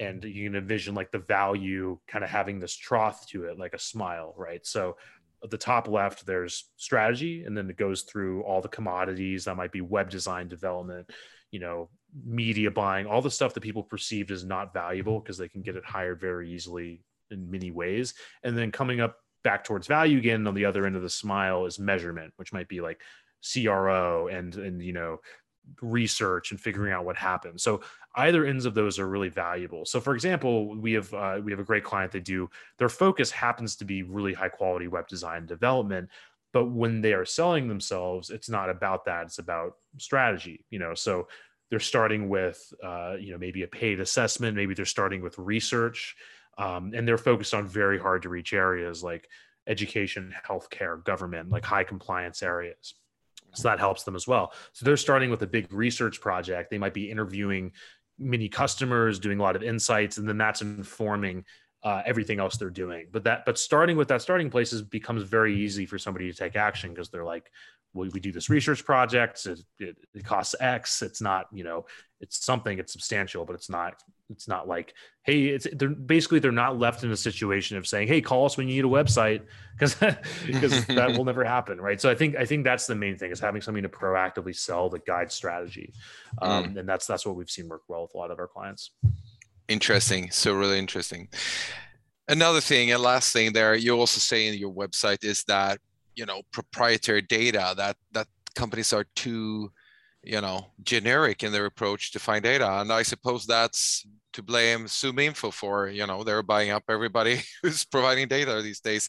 and 0.00 0.24
you 0.24 0.48
can 0.48 0.56
envision 0.56 0.94
like 0.94 1.10
the 1.10 1.18
value 1.18 1.98
kind 2.06 2.24
of 2.24 2.30
having 2.30 2.58
this 2.58 2.74
trough 2.74 3.26
to 3.26 3.44
it 3.44 3.58
like 3.58 3.74
a 3.74 3.78
smile 3.78 4.34
right 4.36 4.66
so 4.66 4.96
at 5.42 5.50
the 5.50 5.58
top 5.58 5.88
left 5.88 6.26
there's 6.26 6.70
strategy 6.76 7.44
and 7.44 7.56
then 7.56 7.70
it 7.70 7.76
goes 7.76 8.02
through 8.02 8.42
all 8.42 8.60
the 8.60 8.68
commodities 8.68 9.44
that 9.44 9.56
might 9.56 9.72
be 9.72 9.80
web 9.80 10.10
design 10.10 10.48
development 10.48 11.08
you 11.50 11.60
know 11.60 11.88
media 12.24 12.70
buying 12.70 13.06
all 13.06 13.22
the 13.22 13.30
stuff 13.30 13.54
that 13.54 13.60
people 13.60 13.82
perceived 13.82 14.30
as 14.30 14.44
not 14.44 14.72
valuable 14.72 15.14
mm-hmm. 15.14 15.24
because 15.24 15.38
they 15.38 15.48
can 15.48 15.62
get 15.62 15.76
it 15.76 15.84
hired 15.84 16.20
very 16.20 16.50
easily 16.50 17.02
in 17.30 17.50
many 17.50 17.70
ways. 17.70 18.14
And 18.42 18.56
then 18.56 18.72
coming 18.72 19.00
up 19.00 19.16
back 19.44 19.64
towards 19.64 19.86
value 19.86 20.18
again 20.18 20.46
on 20.46 20.54
the 20.54 20.64
other 20.64 20.86
end 20.86 20.96
of 20.96 21.02
the 21.02 21.08
smile 21.08 21.64
is 21.64 21.78
measurement 21.78 22.32
which 22.36 22.52
might 22.52 22.68
be 22.68 22.80
like 22.80 23.00
cro 23.64 24.26
and 24.26 24.56
and 24.56 24.82
you 24.82 24.92
know 24.92 25.18
research 25.80 26.50
and 26.50 26.60
figuring 26.60 26.92
out 26.92 27.04
what 27.04 27.16
happened. 27.16 27.60
So 27.60 27.80
either 28.16 28.44
ends 28.44 28.64
of 28.64 28.74
those 28.74 28.98
are 28.98 29.08
really 29.08 29.28
valuable. 29.28 29.84
So 29.84 30.00
for 30.00 30.14
example, 30.14 30.74
we 30.76 30.92
have 30.92 31.12
uh, 31.14 31.40
we 31.42 31.52
have 31.52 31.60
a 31.60 31.64
great 31.64 31.84
client 31.84 32.12
that 32.12 32.24
do 32.24 32.50
their 32.78 32.88
focus 32.88 33.30
happens 33.30 33.76
to 33.76 33.84
be 33.84 34.02
really 34.02 34.34
high 34.34 34.48
quality 34.48 34.88
web 34.88 35.08
design 35.08 35.46
development, 35.46 36.08
but 36.52 36.66
when 36.66 37.00
they 37.00 37.12
are 37.12 37.24
selling 37.24 37.68
themselves, 37.68 38.30
it's 38.30 38.48
not 38.48 38.70
about 38.70 39.04
that. 39.04 39.26
It's 39.26 39.38
about 39.38 39.76
strategy. 39.98 40.64
You 40.70 40.78
know, 40.78 40.94
so 40.94 41.28
they're 41.70 41.80
starting 41.80 42.28
with 42.28 42.72
uh, 42.82 43.16
you 43.18 43.32
know 43.32 43.38
maybe 43.38 43.62
a 43.62 43.68
paid 43.68 44.00
assessment, 44.00 44.56
maybe 44.56 44.74
they're 44.74 44.84
starting 44.84 45.22
with 45.22 45.38
research, 45.38 46.16
um, 46.56 46.92
and 46.94 47.06
they're 47.06 47.18
focused 47.18 47.54
on 47.54 47.66
very 47.66 47.98
hard 47.98 48.22
to 48.22 48.28
reach 48.28 48.52
areas 48.52 49.02
like 49.02 49.28
education, 49.66 50.34
healthcare, 50.48 51.04
government, 51.04 51.50
like 51.50 51.64
high 51.64 51.84
compliance 51.84 52.42
areas. 52.42 52.94
So 53.54 53.68
that 53.68 53.78
helps 53.78 54.02
them 54.04 54.14
as 54.14 54.26
well. 54.26 54.52
So 54.72 54.84
they're 54.84 54.96
starting 54.96 55.30
with 55.30 55.42
a 55.42 55.46
big 55.46 55.72
research 55.72 56.20
project. 56.20 56.70
They 56.70 56.78
might 56.78 56.94
be 56.94 57.10
interviewing 57.10 57.72
many 58.18 58.48
customers, 58.48 59.18
doing 59.18 59.38
a 59.38 59.42
lot 59.42 59.56
of 59.56 59.62
insights, 59.62 60.18
and 60.18 60.28
then 60.28 60.38
that's 60.38 60.60
informing 60.60 61.44
uh, 61.84 62.02
everything 62.04 62.40
else 62.40 62.56
they're 62.56 62.70
doing. 62.70 63.06
But 63.12 63.24
that, 63.24 63.44
but 63.46 63.58
starting 63.58 63.96
with 63.96 64.08
that 64.08 64.22
starting 64.22 64.50
place 64.50 64.72
is 64.72 64.82
becomes 64.82 65.22
very 65.22 65.56
easy 65.56 65.86
for 65.86 65.98
somebody 65.98 66.30
to 66.30 66.36
take 66.36 66.56
action 66.56 66.90
because 66.90 67.08
they're 67.08 67.24
like, 67.24 67.50
well, 67.98 68.08
we 68.12 68.20
do 68.20 68.32
this 68.32 68.48
research 68.48 68.84
project. 68.84 69.44
It, 69.46 69.60
it, 69.78 69.96
it, 70.14 70.24
costs 70.24 70.54
X. 70.60 71.02
It's 71.02 71.20
not, 71.20 71.46
you 71.52 71.64
know, 71.64 71.86
it's 72.20 72.44
something. 72.44 72.78
It's 72.78 72.92
substantial, 72.92 73.44
but 73.44 73.54
it's 73.54 73.68
not. 73.68 74.00
It's 74.30 74.46
not 74.46 74.68
like, 74.68 74.94
hey, 75.22 75.46
it's 75.46 75.66
they're 75.72 75.88
basically 75.88 76.38
they're 76.38 76.52
not 76.52 76.78
left 76.78 77.02
in 77.02 77.10
a 77.10 77.16
situation 77.16 77.76
of 77.76 77.86
saying, 77.86 78.08
hey, 78.08 78.20
call 78.20 78.44
us 78.44 78.56
when 78.56 78.68
you 78.68 78.74
need 78.74 78.84
a 78.84 78.88
website, 78.88 79.42
because 79.76 79.94
because 80.46 80.86
that 80.88 81.16
will 81.16 81.24
never 81.24 81.44
happen, 81.44 81.80
right? 81.80 82.00
So 82.00 82.10
I 82.10 82.14
think 82.14 82.36
I 82.36 82.44
think 82.44 82.64
that's 82.64 82.86
the 82.86 82.94
main 82.94 83.16
thing 83.16 83.30
is 83.30 83.40
having 83.40 83.62
something 83.62 83.82
to 83.82 83.88
proactively 83.88 84.54
sell 84.54 84.88
the 84.90 85.00
guide 85.00 85.32
strategy, 85.32 85.92
um, 86.42 86.74
mm. 86.74 86.78
and 86.78 86.88
that's 86.88 87.06
that's 87.06 87.26
what 87.26 87.36
we've 87.36 87.50
seen 87.50 87.68
work 87.68 87.82
well 87.88 88.02
with 88.02 88.14
a 88.14 88.18
lot 88.18 88.30
of 88.30 88.38
our 88.38 88.48
clients. 88.48 88.92
Interesting. 89.68 90.30
So 90.30 90.54
really 90.54 90.78
interesting. 90.78 91.28
Another 92.28 92.60
thing 92.60 92.90
and 92.92 93.02
last 93.02 93.32
thing 93.32 93.54
there, 93.54 93.74
you 93.74 93.98
also 93.98 94.20
say 94.20 94.46
in 94.46 94.54
your 94.54 94.72
website 94.72 95.24
is 95.24 95.44
that 95.44 95.78
you 96.18 96.26
know 96.26 96.42
proprietary 96.50 97.22
data 97.22 97.74
that 97.76 97.96
that 98.12 98.26
companies 98.54 98.92
are 98.92 99.06
too 99.14 99.70
you 100.24 100.40
know 100.40 100.66
generic 100.82 101.42
in 101.44 101.52
their 101.52 101.66
approach 101.66 102.12
to 102.12 102.18
find 102.18 102.42
data. 102.42 102.68
And 102.80 102.92
i 102.92 103.02
suppose 103.02 103.46
that's 103.46 104.06
to 104.34 104.42
blame 104.42 104.84
ZoomInfo 104.86 105.52
for 105.52 105.88
you 105.88 106.06
know 106.06 106.24
they're 106.24 106.42
buying 106.42 106.70
up 106.70 106.84
everybody 106.88 107.40
who's 107.62 107.84
providing 107.84 108.28
data 108.28 108.60
these 108.62 108.80
days. 108.80 109.08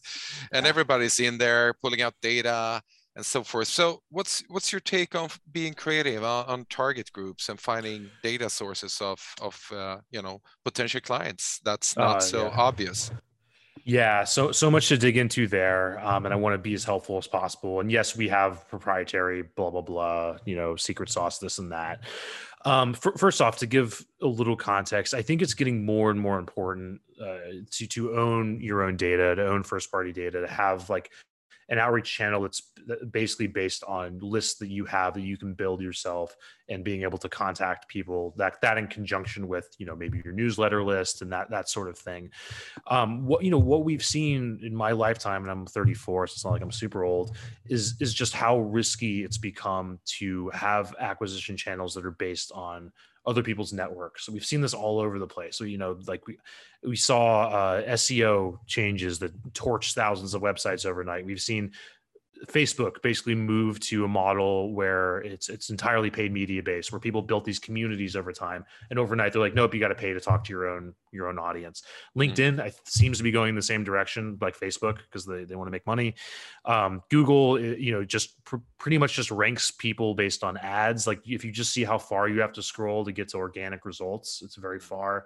And 0.53 0.65
everybody's 0.65 1.19
in 1.19 1.37
there 1.37 1.73
pulling 1.81 2.01
out 2.01 2.13
data 2.21 2.81
and 3.15 3.25
so 3.25 3.43
forth. 3.43 3.67
So 3.67 4.01
what's 4.09 4.43
what's 4.49 4.71
your 4.71 4.79
take 4.79 5.15
on 5.15 5.29
being 5.51 5.73
creative 5.73 6.23
on, 6.23 6.45
on 6.45 6.65
target 6.69 7.11
groups 7.11 7.49
and 7.49 7.59
finding 7.59 8.09
data 8.23 8.49
sources 8.49 9.01
of 9.01 9.19
of 9.41 9.55
uh, 9.73 9.97
you 10.11 10.21
know 10.21 10.41
potential 10.63 11.01
clients? 11.01 11.59
That's 11.65 11.97
not 11.97 12.17
uh, 12.17 12.21
so 12.21 12.43
yeah. 12.43 12.55
obvious 12.55 13.11
yeah, 13.89 14.23
so 14.23 14.51
so 14.51 14.69
much 14.69 14.87
to 14.89 14.99
dig 14.99 15.17
into 15.17 15.47
there, 15.47 15.99
um, 16.05 16.25
and 16.25 16.31
I 16.31 16.37
want 16.37 16.53
to 16.53 16.59
be 16.59 16.75
as 16.75 16.83
helpful 16.83 17.17
as 17.17 17.25
possible. 17.25 17.79
And 17.79 17.91
yes, 17.91 18.15
we 18.15 18.27
have 18.27 18.69
proprietary 18.69 19.41
blah 19.55 19.71
blah 19.71 19.81
blah, 19.81 20.37
you 20.45 20.55
know, 20.55 20.75
secret 20.75 21.09
sauce, 21.09 21.39
this 21.39 21.57
and 21.57 21.71
that. 21.71 22.01
Um, 22.65 22.93
for, 22.93 23.17
first 23.17 23.41
off, 23.41 23.57
to 23.57 23.65
give 23.65 24.05
a 24.21 24.27
little 24.27 24.55
context, 24.55 25.15
I 25.15 25.23
think 25.23 25.41
it's 25.41 25.55
getting 25.55 25.85
more 25.85 26.11
and 26.11 26.19
more 26.19 26.37
important 26.37 27.01
uh, 27.19 27.37
to 27.71 27.87
to 27.87 28.15
own 28.15 28.61
your 28.61 28.83
own 28.83 28.95
data, 28.95 29.33
to 29.33 29.47
own 29.47 29.63
first 29.63 29.89
party 29.89 30.13
data, 30.13 30.41
to 30.41 30.47
have 30.47 30.87
like 30.91 31.09
an 31.69 31.77
outreach 31.77 32.11
channel 32.11 32.41
that's 32.41 32.61
basically 33.11 33.47
based 33.47 33.83
on 33.83 34.19
lists 34.21 34.59
that 34.59 34.69
you 34.69 34.85
have 34.85 35.13
that 35.13 35.21
you 35.21 35.37
can 35.37 35.53
build 35.53 35.81
yourself 35.81 36.35
and 36.67 36.83
being 36.83 37.03
able 37.03 37.17
to 37.17 37.29
contact 37.29 37.87
people 37.87 38.33
that 38.37 38.59
that 38.61 38.77
in 38.77 38.87
conjunction 38.87 39.47
with 39.47 39.67
you 39.77 39.85
know 39.85 39.95
maybe 39.95 40.21
your 40.23 40.33
newsletter 40.33 40.83
list 40.83 41.21
and 41.21 41.31
that 41.31 41.49
that 41.49 41.69
sort 41.69 41.87
of 41.87 41.97
thing. 41.97 42.29
Um, 42.87 43.25
what 43.25 43.43
you 43.43 43.51
know 43.51 43.59
what 43.59 43.83
we've 43.83 44.03
seen 44.03 44.59
in 44.63 44.75
my 44.75 44.91
lifetime 44.91 45.43
and 45.43 45.51
i'm 45.51 45.65
34 45.65 46.27
so 46.27 46.33
it's 46.33 46.45
not 46.45 46.51
like 46.51 46.61
i'm 46.61 46.71
super 46.71 47.03
old 47.03 47.35
is 47.65 47.95
is 47.99 48.13
just 48.13 48.33
how 48.33 48.59
risky 48.59 49.23
it's 49.23 49.37
become 49.37 49.99
to 50.05 50.49
have 50.49 50.95
acquisition 50.99 51.55
channels 51.55 51.93
that 51.93 52.05
are 52.05 52.11
based 52.11 52.51
on 52.53 52.91
other 53.25 53.43
people's 53.43 53.73
networks. 53.73 54.25
So 54.25 54.31
we've 54.31 54.45
seen 54.45 54.61
this 54.61 54.73
all 54.73 54.99
over 54.99 55.19
the 55.19 55.27
place. 55.27 55.57
So 55.57 55.63
you 55.63 55.77
know, 55.77 55.97
like 56.07 56.25
we 56.27 56.37
we 56.83 56.95
saw 56.95 57.47
uh, 57.49 57.81
SEO 57.89 58.59
changes 58.65 59.19
that 59.19 59.31
torch 59.53 59.93
thousands 59.93 60.33
of 60.33 60.41
websites 60.41 60.85
overnight. 60.85 61.25
We've 61.25 61.41
seen 61.41 61.73
Facebook 62.47 63.01
basically 63.01 63.35
moved 63.35 63.83
to 63.89 64.05
a 64.05 64.07
model 64.07 64.73
where 64.73 65.17
it's 65.19 65.49
it's 65.49 65.69
entirely 65.69 66.09
paid 66.09 66.31
media 66.31 66.63
based, 66.63 66.91
where 66.91 66.99
people 66.99 67.21
built 67.21 67.43
these 67.43 67.59
communities 67.59 68.15
over 68.15 68.31
time, 68.31 68.65
and 68.89 68.97
overnight 68.97 69.33
they're 69.33 69.41
like, 69.41 69.55
nope, 69.55 69.73
you 69.73 69.79
got 69.79 69.89
to 69.89 69.95
pay 69.95 70.13
to 70.13 70.19
talk 70.19 70.43
to 70.45 70.53
your 70.53 70.69
own 70.69 70.93
your 71.11 71.27
own 71.27 71.37
audience. 71.37 71.81
Mm-hmm. 71.81 72.21
LinkedIn 72.21 72.55
mm-hmm. 72.57 72.69
seems 72.85 73.17
to 73.17 73.23
be 73.23 73.31
going 73.31 73.55
the 73.55 73.61
same 73.61 73.83
direction, 73.83 74.37
like 74.39 74.57
Facebook, 74.57 74.97
because 74.97 75.25
they, 75.25 75.43
they 75.43 75.55
want 75.55 75.67
to 75.67 75.71
make 75.71 75.85
money. 75.85 76.15
Um, 76.65 77.01
Google, 77.09 77.59
you 77.59 77.91
know, 77.91 78.03
just 78.05 78.43
pr- 78.45 78.57
pretty 78.77 78.97
much 78.97 79.15
just 79.15 79.31
ranks 79.31 79.71
people 79.71 80.15
based 80.15 80.43
on 80.43 80.57
ads. 80.57 81.07
Like 81.07 81.21
if 81.27 81.43
you 81.43 81.51
just 81.51 81.73
see 81.73 81.83
how 81.83 81.97
far 81.97 82.29
you 82.29 82.41
have 82.41 82.53
to 82.53 82.63
scroll 82.63 83.03
to 83.05 83.11
get 83.11 83.29
to 83.29 83.37
organic 83.37 83.85
results, 83.85 84.41
it's 84.43 84.55
very 84.55 84.79
far. 84.79 85.25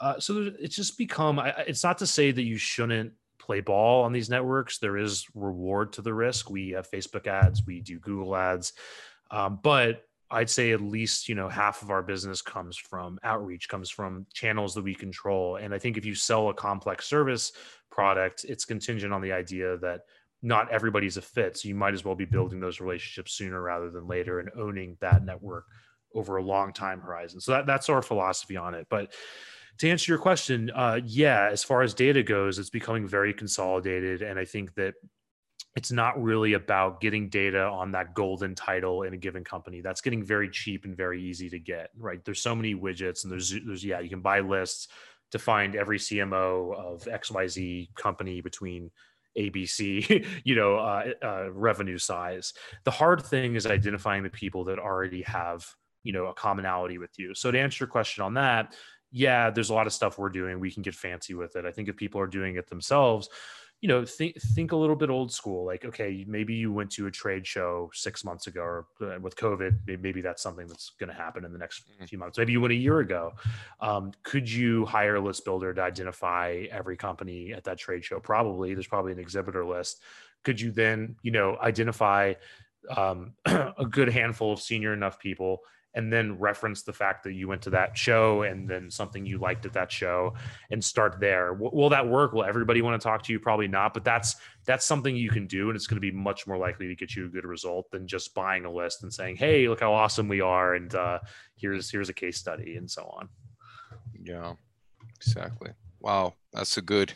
Uh, 0.00 0.18
so 0.18 0.52
it's 0.60 0.76
just 0.76 0.98
become. 0.98 1.40
It's 1.66 1.84
not 1.84 1.98
to 1.98 2.06
say 2.06 2.30
that 2.30 2.42
you 2.42 2.56
shouldn't 2.56 3.12
play 3.48 3.60
ball 3.62 4.04
on 4.04 4.12
these 4.12 4.28
networks. 4.28 4.78
There 4.78 4.98
is 4.98 5.24
reward 5.34 5.94
to 5.94 6.02
the 6.02 6.12
risk. 6.12 6.50
We 6.50 6.70
have 6.70 6.90
Facebook 6.90 7.26
ads, 7.26 7.64
we 7.66 7.80
do 7.80 7.98
Google 7.98 8.36
ads, 8.36 8.74
um, 9.30 9.58
but 9.62 10.04
I'd 10.30 10.50
say 10.50 10.72
at 10.72 10.82
least 10.82 11.30
you 11.30 11.34
know 11.34 11.48
half 11.48 11.80
of 11.80 11.90
our 11.90 12.02
business 12.02 12.42
comes 12.42 12.76
from 12.76 13.18
outreach, 13.24 13.70
comes 13.70 13.88
from 13.88 14.26
channels 14.34 14.74
that 14.74 14.84
we 14.84 14.94
control. 14.94 15.56
And 15.56 15.74
I 15.74 15.78
think 15.78 15.96
if 15.96 16.04
you 16.04 16.14
sell 16.14 16.50
a 16.50 16.54
complex 16.54 17.06
service 17.06 17.52
product, 17.90 18.44
it's 18.44 18.66
contingent 18.66 19.14
on 19.14 19.22
the 19.22 19.32
idea 19.32 19.78
that 19.78 20.02
not 20.42 20.70
everybody's 20.70 21.16
a 21.16 21.22
fit. 21.22 21.56
So 21.56 21.68
you 21.68 21.74
might 21.74 21.94
as 21.94 22.04
well 22.04 22.14
be 22.14 22.26
building 22.26 22.60
those 22.60 22.80
relationships 22.80 23.32
sooner 23.32 23.60
rather 23.62 23.90
than 23.90 24.06
later 24.06 24.38
and 24.38 24.50
owning 24.54 24.98
that 25.00 25.24
network 25.24 25.64
over 26.14 26.36
a 26.36 26.42
long 26.42 26.74
time 26.74 27.00
horizon. 27.00 27.40
So 27.40 27.52
that, 27.52 27.66
that's 27.66 27.88
our 27.88 28.02
philosophy 28.02 28.58
on 28.58 28.74
it. 28.74 28.86
But 28.90 29.14
to 29.78 29.88
answer 29.88 30.12
your 30.12 30.18
question, 30.18 30.70
uh, 30.74 31.00
yeah, 31.04 31.48
as 31.50 31.62
far 31.62 31.82
as 31.82 31.94
data 31.94 32.22
goes, 32.22 32.58
it's 32.58 32.70
becoming 32.70 33.06
very 33.06 33.32
consolidated, 33.32 34.22
and 34.22 34.38
I 34.38 34.44
think 34.44 34.74
that 34.74 34.94
it's 35.76 35.92
not 35.92 36.20
really 36.20 36.54
about 36.54 37.00
getting 37.00 37.28
data 37.28 37.62
on 37.62 37.92
that 37.92 38.14
golden 38.14 38.54
title 38.54 39.04
in 39.04 39.14
a 39.14 39.16
given 39.16 39.44
company. 39.44 39.80
That's 39.80 40.00
getting 40.00 40.24
very 40.24 40.50
cheap 40.50 40.84
and 40.84 40.96
very 40.96 41.22
easy 41.22 41.48
to 41.50 41.58
get. 41.58 41.90
Right? 41.96 42.24
There's 42.24 42.42
so 42.42 42.54
many 42.54 42.74
widgets, 42.74 43.22
and 43.22 43.32
there's 43.32 43.54
there's 43.64 43.84
yeah, 43.84 44.00
you 44.00 44.08
can 44.08 44.20
buy 44.20 44.40
lists 44.40 44.88
to 45.30 45.38
find 45.38 45.76
every 45.76 45.98
CMO 45.98 46.74
of 46.74 47.04
XYZ 47.04 47.94
company 47.94 48.40
between 48.40 48.90
ABC, 49.36 50.26
you 50.44 50.54
know, 50.54 50.76
uh, 50.76 51.10
uh, 51.22 51.52
revenue 51.52 51.98
size. 51.98 52.54
The 52.84 52.90
hard 52.90 53.24
thing 53.24 53.54
is 53.54 53.66
identifying 53.66 54.22
the 54.22 54.30
people 54.30 54.64
that 54.64 54.78
already 54.78 55.22
have, 55.22 55.66
you 56.02 56.12
know, 56.12 56.26
a 56.26 56.34
commonality 56.34 56.98
with 56.98 57.18
you. 57.18 57.34
So 57.34 57.50
to 57.50 57.58
answer 57.58 57.84
your 57.84 57.90
question 57.90 58.24
on 58.24 58.34
that, 58.34 58.74
yeah, 59.10 59.50
there's 59.50 59.70
a 59.70 59.74
lot 59.74 59.86
of 59.86 59.92
stuff 59.92 60.18
we're 60.18 60.28
doing. 60.28 60.60
We 60.60 60.70
can 60.70 60.82
get 60.82 60.94
fancy 60.94 61.34
with 61.34 61.56
it. 61.56 61.64
I 61.64 61.72
think 61.72 61.88
if 61.88 61.96
people 61.96 62.20
are 62.20 62.26
doing 62.26 62.56
it 62.56 62.68
themselves, 62.68 63.28
you 63.80 63.88
know, 63.88 64.04
think 64.04 64.40
think 64.40 64.72
a 64.72 64.76
little 64.76 64.96
bit 64.96 65.08
old 65.08 65.32
school. 65.32 65.64
Like, 65.64 65.84
okay, 65.84 66.24
maybe 66.26 66.54
you 66.54 66.72
went 66.72 66.90
to 66.92 67.06
a 67.06 67.10
trade 67.10 67.46
show 67.46 67.90
six 67.94 68.24
months 68.24 68.48
ago, 68.48 68.60
or 68.60 68.86
uh, 69.00 69.20
with 69.20 69.36
COVID, 69.36 70.00
maybe 70.00 70.20
that's 70.20 70.42
something 70.42 70.66
that's 70.66 70.90
going 70.98 71.10
to 71.10 71.16
happen 71.16 71.44
in 71.44 71.52
the 71.52 71.58
next 71.58 71.88
mm-hmm. 71.88 72.04
few 72.04 72.18
months. 72.18 72.38
Maybe 72.38 72.52
you 72.52 72.60
went 72.60 72.72
a 72.72 72.76
year 72.76 72.98
ago. 72.98 73.34
Um, 73.80 74.12
could 74.24 74.50
you 74.50 74.84
hire 74.84 75.16
a 75.16 75.20
list 75.20 75.44
builder 75.44 75.72
to 75.72 75.80
identify 75.80 76.66
every 76.70 76.96
company 76.96 77.52
at 77.52 77.64
that 77.64 77.78
trade 77.78 78.04
show? 78.04 78.18
Probably. 78.18 78.74
There's 78.74 78.88
probably 78.88 79.12
an 79.12 79.20
exhibitor 79.20 79.64
list. 79.64 80.02
Could 80.42 80.60
you 80.60 80.72
then, 80.72 81.14
you 81.22 81.30
know, 81.30 81.56
identify 81.62 82.34
um, 82.96 83.34
a 83.46 83.86
good 83.88 84.08
handful 84.08 84.52
of 84.52 84.60
senior 84.60 84.92
enough 84.92 85.20
people 85.20 85.60
and 85.94 86.12
then 86.12 86.38
reference 86.38 86.82
the 86.82 86.92
fact 86.92 87.24
that 87.24 87.32
you 87.32 87.48
went 87.48 87.62
to 87.62 87.70
that 87.70 87.96
show 87.96 88.42
and 88.42 88.68
then 88.68 88.90
something 88.90 89.24
you 89.24 89.38
liked 89.38 89.66
at 89.66 89.72
that 89.72 89.90
show 89.90 90.34
and 90.70 90.82
start 90.82 91.18
there 91.20 91.54
will 91.54 91.88
that 91.88 92.06
work 92.06 92.32
will 92.32 92.44
everybody 92.44 92.82
want 92.82 93.00
to 93.00 93.04
talk 93.04 93.22
to 93.22 93.32
you 93.32 93.40
probably 93.40 93.68
not 93.68 93.94
but 93.94 94.04
that's 94.04 94.36
that's 94.64 94.84
something 94.84 95.16
you 95.16 95.30
can 95.30 95.46
do 95.46 95.68
and 95.68 95.76
it's 95.76 95.86
going 95.86 95.96
to 95.96 96.00
be 96.00 96.10
much 96.10 96.46
more 96.46 96.58
likely 96.58 96.88
to 96.88 96.94
get 96.94 97.16
you 97.16 97.26
a 97.26 97.28
good 97.28 97.44
result 97.44 97.90
than 97.90 98.06
just 98.06 98.34
buying 98.34 98.64
a 98.64 98.72
list 98.72 99.02
and 99.02 99.12
saying 99.12 99.36
hey 99.36 99.68
look 99.68 99.80
how 99.80 99.92
awesome 99.92 100.28
we 100.28 100.40
are 100.40 100.74
and 100.74 100.94
uh, 100.94 101.18
here's 101.56 101.90
here's 101.90 102.08
a 102.08 102.14
case 102.14 102.36
study 102.36 102.76
and 102.76 102.90
so 102.90 103.02
on 103.18 103.28
yeah 104.22 104.52
exactly 105.16 105.70
wow 106.00 106.34
that's 106.52 106.76
a 106.76 106.82
good 106.82 107.14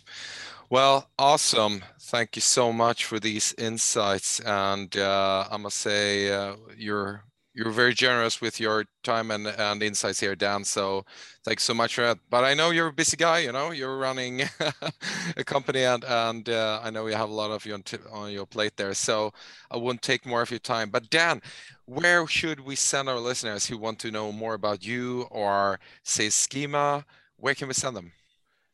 well, 0.73 1.11
awesome. 1.19 1.85
Thank 2.01 2.35
you 2.35 2.41
so 2.41 2.73
much 2.73 3.05
for 3.05 3.21
these 3.21 3.55
insights. 3.59 4.41
And 4.41 4.97
uh, 4.97 5.47
I 5.51 5.59
must 5.59 5.77
say, 5.77 6.33
uh, 6.33 6.57
you're 6.79 7.25
you're 7.55 7.71
very 7.71 7.93
generous 7.95 8.41
with 8.41 8.59
your 8.61 8.87
time 9.03 9.31
and, 9.31 9.47
and 9.47 9.83
insights 9.83 10.21
here, 10.21 10.35
Dan. 10.35 10.65
So 10.65 11.05
thanks 11.45 11.63
so 11.65 11.75
much 11.75 11.95
for 11.95 12.03
that. 12.03 12.19
But 12.31 12.45
I 12.45 12.55
know 12.55 12.71
you're 12.71 12.89
a 12.89 12.93
busy 12.93 13.17
guy. 13.17 13.41
You 13.41 13.53
know, 13.53 13.71
you're 13.73 13.99
running 13.99 14.43
a 15.37 15.45
company, 15.45 15.85
and 15.85 16.05
and 16.05 16.49
uh, 16.49 16.81
I 16.83 16.91
know 16.91 17.07
you 17.07 17.15
have 17.15 17.29
a 17.31 17.33
lot 17.33 17.51
of 17.51 17.67
your 17.67 17.79
on 18.11 18.33
your 18.33 18.47
plate 18.47 18.77
there. 18.77 18.95
So 18.95 19.33
I 19.71 19.77
won't 19.77 20.03
take 20.03 20.25
more 20.27 20.43
of 20.43 20.51
your 20.51 20.61
time. 20.61 20.91
But 20.91 21.11
Dan, 21.11 21.43
where 21.87 22.27
should 22.27 22.61
we 22.61 22.77
send 22.77 23.09
our 23.09 23.19
listeners 23.21 23.67
who 23.67 23.79
want 23.79 23.99
to 24.01 24.11
know 24.11 24.33
more 24.33 24.55
about 24.55 24.85
you 24.85 25.23
or 25.31 25.79
Sales 26.03 26.35
Schema? 26.35 27.05
Where 27.37 27.55
can 27.55 27.69
we 27.69 27.75
send 27.75 27.97
them? 27.97 28.13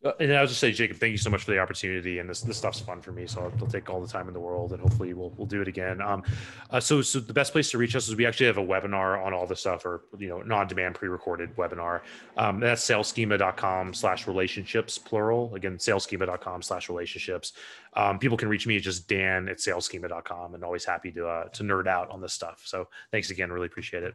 Uh, 0.04 0.12
and 0.20 0.32
I 0.32 0.40
was 0.40 0.50
just 0.50 0.60
say, 0.60 0.70
Jacob, 0.70 0.98
thank 0.98 1.10
you 1.10 1.18
so 1.18 1.28
much 1.28 1.42
for 1.42 1.50
the 1.50 1.58
opportunity. 1.58 2.20
And 2.20 2.30
this 2.30 2.40
this 2.40 2.56
stuff's 2.56 2.78
fun 2.78 3.02
for 3.02 3.10
me, 3.10 3.26
so 3.26 3.40
I'll, 3.40 3.52
I'll 3.60 3.66
take 3.66 3.90
all 3.90 4.00
the 4.00 4.06
time 4.06 4.28
in 4.28 4.34
the 4.34 4.38
world, 4.38 4.72
and 4.72 4.80
hopefully 4.80 5.12
we'll 5.12 5.30
we'll 5.36 5.46
do 5.46 5.60
it 5.60 5.66
again. 5.66 6.00
Um, 6.00 6.22
uh, 6.70 6.78
so 6.78 7.02
so 7.02 7.18
the 7.18 7.32
best 7.32 7.50
place 7.50 7.70
to 7.72 7.78
reach 7.78 7.96
us 7.96 8.06
is 8.06 8.14
we 8.14 8.24
actually 8.24 8.46
have 8.46 8.58
a 8.58 8.64
webinar 8.64 9.24
on 9.24 9.34
all 9.34 9.44
this 9.44 9.60
stuff, 9.60 9.84
or 9.84 10.02
you 10.16 10.28
know, 10.28 10.40
non-demand 10.42 10.94
pre-recorded 10.94 11.56
webinar. 11.56 12.02
Um, 12.36 12.60
that's 12.60 12.86
salesschema.com/slash 12.86 14.28
relationships 14.28 14.98
plural. 14.98 15.52
Again, 15.56 15.78
salesschema.com 15.78 16.62
slash 16.62 16.88
relationships. 16.88 17.54
Um, 17.94 18.20
people 18.20 18.36
can 18.36 18.48
reach 18.48 18.68
me 18.68 18.78
just 18.78 19.08
Dan 19.08 19.48
at 19.48 19.56
salesschema.com, 19.56 20.54
and 20.54 20.62
always 20.62 20.84
happy 20.84 21.10
to 21.10 21.26
uh, 21.26 21.44
to 21.48 21.64
nerd 21.64 21.88
out 21.88 22.08
on 22.10 22.20
this 22.20 22.32
stuff. 22.32 22.62
So 22.64 22.88
thanks 23.10 23.30
again, 23.30 23.50
really 23.50 23.66
appreciate 23.66 24.04
it. 24.04 24.14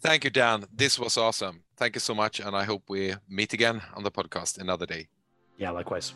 Thank 0.00 0.24
you, 0.24 0.30
Dan. 0.30 0.64
This 0.72 0.98
was 0.98 1.16
awesome. 1.16 1.62
Thank 1.76 1.96
you 1.96 2.00
so 2.00 2.14
much. 2.14 2.40
And 2.40 2.56
I 2.56 2.64
hope 2.64 2.84
we 2.88 3.14
meet 3.28 3.52
again 3.52 3.82
on 3.94 4.02
the 4.02 4.10
podcast 4.10 4.58
another 4.58 4.86
day. 4.86 5.08
Yeah, 5.56 5.70
likewise. 5.70 6.14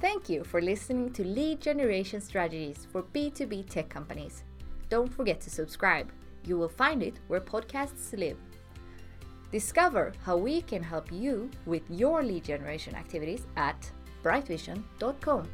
Thank 0.00 0.28
you 0.28 0.44
for 0.44 0.62
listening 0.62 1.12
to 1.14 1.24
Lead 1.24 1.60
Generation 1.60 2.20
Strategies 2.20 2.86
for 2.92 3.02
B2B 3.02 3.68
tech 3.68 3.88
companies. 3.88 4.44
Don't 4.88 5.12
forget 5.12 5.40
to 5.40 5.50
subscribe. 5.50 6.12
You 6.44 6.56
will 6.56 6.68
find 6.68 7.02
it 7.02 7.18
where 7.26 7.40
podcasts 7.40 8.16
live. 8.16 8.36
Discover 9.50 10.12
how 10.24 10.36
we 10.36 10.62
can 10.62 10.82
help 10.82 11.10
you 11.10 11.50
with 11.66 11.82
your 11.88 12.22
lead 12.22 12.44
generation 12.44 12.94
activities 12.94 13.46
at 13.56 13.90
brightvision.com. 14.22 15.48